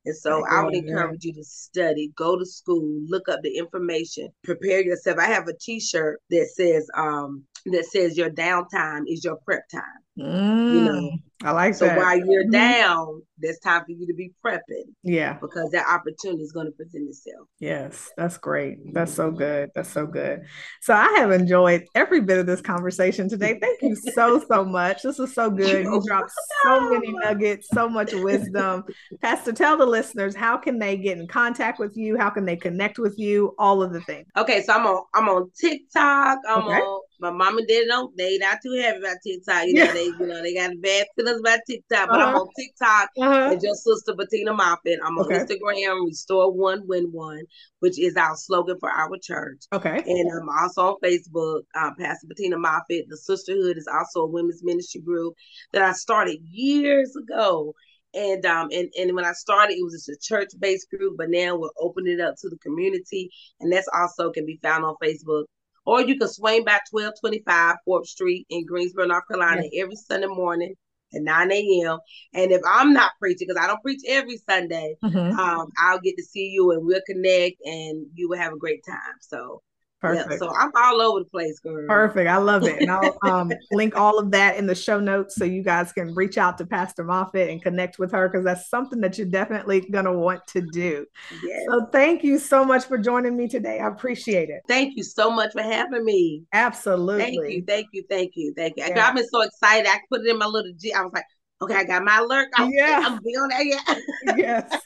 And 0.04 0.16
so 0.16 0.44
I 0.48 0.64
would 0.64 0.74
encourage 0.74 1.24
you 1.24 1.32
to 1.34 1.42
study, 1.44 2.12
go 2.16 2.38
to 2.38 2.46
school, 2.46 3.00
look 3.08 3.28
up 3.28 3.40
the 3.42 3.58
information, 3.58 4.28
prepare 4.44 4.80
yourself. 4.80 5.18
I 5.18 5.26
have 5.26 5.48
a 5.48 5.54
t-shirt 5.60 6.20
that 6.30 6.48
says 6.54 6.88
um 6.96 7.44
that 7.66 7.86
says 7.86 8.16
your 8.16 8.30
downtime 8.30 9.02
is 9.08 9.24
your 9.24 9.36
prep 9.44 9.68
time. 9.68 9.82
Mm, 10.18 10.74
you 10.74 10.80
know, 10.80 11.10
I 11.42 11.50
like 11.50 11.74
so 11.74 11.84
that. 11.84 11.98
So 11.98 12.04
while 12.04 12.16
you're 12.16 12.44
mm-hmm. 12.44 12.50
down, 12.50 13.22
there's 13.38 13.58
time 13.58 13.84
for 13.84 13.90
you 13.90 14.06
to 14.06 14.14
be 14.14 14.32
prepping. 14.42 14.84
Yeah. 15.02 15.34
Because 15.34 15.70
that 15.72 15.86
opportunity 15.86 16.42
is 16.42 16.52
going 16.52 16.66
to 16.66 16.72
present 16.72 17.08
itself. 17.08 17.46
Yes, 17.58 18.10
that's 18.16 18.38
great. 18.38 18.78
That's 18.94 19.12
so 19.12 19.30
good. 19.30 19.70
That's 19.74 19.90
so 19.90 20.06
good. 20.06 20.46
So 20.80 20.94
I 20.94 21.06
have 21.18 21.32
enjoyed 21.32 21.84
every 21.94 22.22
bit 22.22 22.38
of 22.38 22.46
this 22.46 22.62
conversation 22.62 23.28
today. 23.28 23.58
Thank 23.60 23.82
you 23.82 23.94
so, 23.94 24.42
so 24.48 24.64
much. 24.64 25.02
This 25.02 25.18
was 25.18 25.34
so 25.34 25.50
good. 25.50 25.84
You 25.84 26.02
dropped 26.06 26.30
so 26.62 26.88
many 26.88 27.12
nuggets, 27.12 27.68
so 27.72 27.86
much 27.86 28.14
wisdom. 28.14 28.84
Pastor, 29.20 29.52
tell 29.52 29.76
the 29.76 29.86
listeners 29.86 30.34
how 30.34 30.56
can 30.56 30.78
they 30.78 30.96
get 30.96 31.18
in 31.18 31.26
contact 31.26 31.78
with 31.78 31.94
you? 31.96 32.16
How 32.16 32.30
can 32.30 32.46
they 32.46 32.56
connect 32.56 32.98
with 32.98 33.18
you? 33.18 33.54
All 33.58 33.82
of 33.82 33.92
the 33.92 34.00
things. 34.00 34.26
Okay, 34.36 34.62
so 34.62 34.72
I'm 34.72 34.86
on 34.86 35.04
I'm 35.12 35.28
on 35.28 35.50
TikTok. 35.60 36.38
I'm 36.48 36.64
okay. 36.64 36.80
on 36.80 37.02
my 37.20 37.30
mom 37.30 37.58
and 37.58 37.68
dad 37.68 37.84
don't 37.88 38.16
they 38.16 38.38
not 38.38 38.58
too 38.62 38.78
heavy 38.80 38.98
about 38.98 39.16
TikTok. 39.24 39.66
You 39.66 39.74
know, 39.74 39.92
they 39.92 40.04
you 40.04 40.26
know 40.26 40.42
they 40.42 40.54
got 40.54 40.70
bad 40.80 41.06
feelings 41.16 41.40
about 41.40 41.60
TikTok, 41.66 42.08
but 42.08 42.20
uh-huh. 42.20 42.30
I'm 42.30 42.36
on 42.36 42.48
TikTok 42.58 43.10
uh-huh. 43.18 43.52
and 43.52 43.62
your 43.62 43.74
sister 43.74 44.12
Betina 44.12 44.56
Moffitt. 44.56 44.98
I'm 45.04 45.18
on 45.18 45.26
okay. 45.26 45.38
Instagram, 45.38 46.04
Restore 46.04 46.52
One 46.52 46.86
Win 46.86 47.08
One, 47.12 47.42
which 47.80 47.98
is 47.98 48.16
our 48.16 48.36
slogan 48.36 48.76
for 48.78 48.90
our 48.90 49.16
church. 49.22 49.64
Okay. 49.72 50.02
And 50.06 50.30
I'm 50.32 50.48
also 50.48 50.82
on 50.82 50.96
Facebook, 51.04 51.62
uh, 51.74 51.90
Pastor 51.98 52.26
Betina 52.26 52.58
Moffitt. 52.58 53.06
The 53.08 53.16
Sisterhood 53.16 53.76
is 53.76 53.88
also 53.92 54.22
a 54.22 54.30
women's 54.30 54.62
ministry 54.62 55.00
group 55.00 55.34
that 55.72 55.82
I 55.82 55.92
started 55.92 56.38
years 56.42 57.14
ago. 57.16 57.74
And 58.14 58.46
um 58.46 58.68
and, 58.72 58.88
and 58.98 59.14
when 59.14 59.26
I 59.26 59.32
started, 59.32 59.74
it 59.74 59.84
was 59.84 59.92
just 59.92 60.08
a 60.08 60.16
church-based 60.22 60.88
group, 60.90 61.16
but 61.18 61.28
now 61.28 61.56
we're 61.56 61.68
opening 61.78 62.18
it 62.18 62.20
up 62.20 62.36
to 62.40 62.48
the 62.48 62.56
community. 62.58 63.30
And 63.60 63.70
that's 63.70 63.88
also 63.92 64.30
can 64.30 64.46
be 64.46 64.58
found 64.62 64.84
on 64.84 64.94
Facebook 65.02 65.44
or 65.86 66.02
you 66.02 66.18
can 66.18 66.28
swing 66.28 66.64
by 66.64 66.80
1225 66.90 67.76
4th 67.88 68.06
Street 68.06 68.46
in 68.50 68.66
Greensboro, 68.66 69.06
North 69.06 69.26
Carolina 69.28 69.62
every 69.78 69.96
Sunday 69.96 70.26
morning 70.26 70.74
at 71.14 71.22
9 71.22 71.52
a.m. 71.52 71.98
And 72.34 72.52
if 72.52 72.60
I'm 72.68 72.92
not 72.92 73.12
preaching, 73.18 73.46
because 73.48 73.62
I 73.62 73.66
don't 73.66 73.82
preach 73.82 74.02
every 74.08 74.38
Sunday, 74.38 74.96
mm-hmm. 75.02 75.38
um, 75.38 75.68
I'll 75.78 76.00
get 76.00 76.16
to 76.16 76.24
see 76.24 76.48
you 76.48 76.72
and 76.72 76.84
we'll 76.84 77.00
connect 77.06 77.56
and 77.64 78.06
you 78.14 78.28
will 78.28 78.38
have 78.38 78.52
a 78.52 78.58
great 78.58 78.84
time. 78.86 79.14
So 79.20 79.62
Perfect. 80.06 80.30
Yeah, 80.30 80.38
so 80.38 80.54
I'm 80.54 80.70
all 80.74 81.00
over 81.00 81.20
the 81.20 81.30
place, 81.30 81.58
girl. 81.60 81.86
Perfect. 81.88 82.28
I 82.28 82.36
love 82.36 82.64
it. 82.64 82.80
And 82.80 82.90
I'll 82.90 83.18
um, 83.30 83.52
link 83.72 83.96
all 83.96 84.18
of 84.18 84.30
that 84.32 84.56
in 84.56 84.66
the 84.66 84.74
show 84.74 85.00
notes 85.00 85.36
so 85.36 85.44
you 85.44 85.62
guys 85.62 85.92
can 85.92 86.14
reach 86.14 86.38
out 86.38 86.58
to 86.58 86.66
Pastor 86.66 87.04
Moffitt 87.04 87.50
and 87.50 87.62
connect 87.62 87.98
with 87.98 88.12
her 88.12 88.28
because 88.28 88.44
that's 88.44 88.68
something 88.68 89.00
that 89.00 89.18
you're 89.18 89.26
definitely 89.26 89.80
going 89.80 90.04
to 90.04 90.12
want 90.12 90.46
to 90.48 90.62
do. 90.72 91.06
Yes. 91.42 91.64
So 91.68 91.86
thank 91.92 92.22
you 92.22 92.38
so 92.38 92.64
much 92.64 92.84
for 92.84 92.98
joining 92.98 93.36
me 93.36 93.48
today. 93.48 93.80
I 93.80 93.88
appreciate 93.88 94.48
it. 94.48 94.62
Thank 94.68 94.96
you 94.96 95.02
so 95.02 95.30
much 95.30 95.52
for 95.52 95.62
having 95.62 96.04
me. 96.04 96.44
Absolutely. 96.52 97.24
Thank 97.24 97.36
you. 97.36 97.64
Thank 97.66 97.86
you. 97.92 98.04
Thank 98.08 98.32
you. 98.34 98.54
Thank 98.56 98.76
you. 98.76 98.84
Yeah. 98.86 99.08
I've 99.08 99.14
been 99.14 99.28
so 99.28 99.42
excited. 99.42 99.88
I 99.88 99.98
put 100.10 100.20
it 100.22 100.28
in 100.28 100.38
my 100.38 100.46
little 100.46 100.72
G. 100.76 100.92
I 100.92 101.02
was 101.02 101.12
like, 101.12 101.24
okay, 101.62 101.74
I 101.74 101.84
got 101.84 102.04
my 102.04 102.18
alert. 102.18 102.48
I, 102.56 102.68
yeah. 102.72 103.02
I'm 103.04 103.22
be 103.22 103.30
on 103.36 103.48
that 103.48 103.64
yet. 103.64 104.36
yes. 104.36 104.80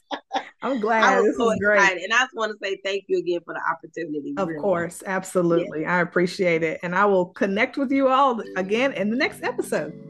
I'm 0.63 0.81
glad. 0.81 1.05
I 1.05 1.21
was 1.21 1.31
this 1.31 1.37
so 1.37 1.55
great. 1.59 1.77
Excited. 1.77 2.03
And 2.03 2.13
I 2.13 2.19
just 2.19 2.35
want 2.35 2.53
to 2.53 2.59
say 2.63 2.79
thank 2.85 3.05
you 3.09 3.19
again 3.19 3.41
for 3.45 3.55
the 3.55 3.63
opportunity. 3.71 4.35
Of 4.37 4.49
really. 4.49 4.61
course. 4.61 5.03
Absolutely. 5.07 5.83
Yeah. 5.83 5.97
I 5.97 6.01
appreciate 6.01 6.63
it. 6.63 6.81
And 6.83 6.95
I 6.95 7.07
will 7.07 7.27
connect 7.27 7.77
with 7.77 7.91
you 7.91 8.09
all 8.09 8.41
again 8.57 8.93
mm-hmm. 8.93 9.01
in 9.03 9.11
the 9.11 9.17
next 9.17 9.43
episode. 9.43 10.10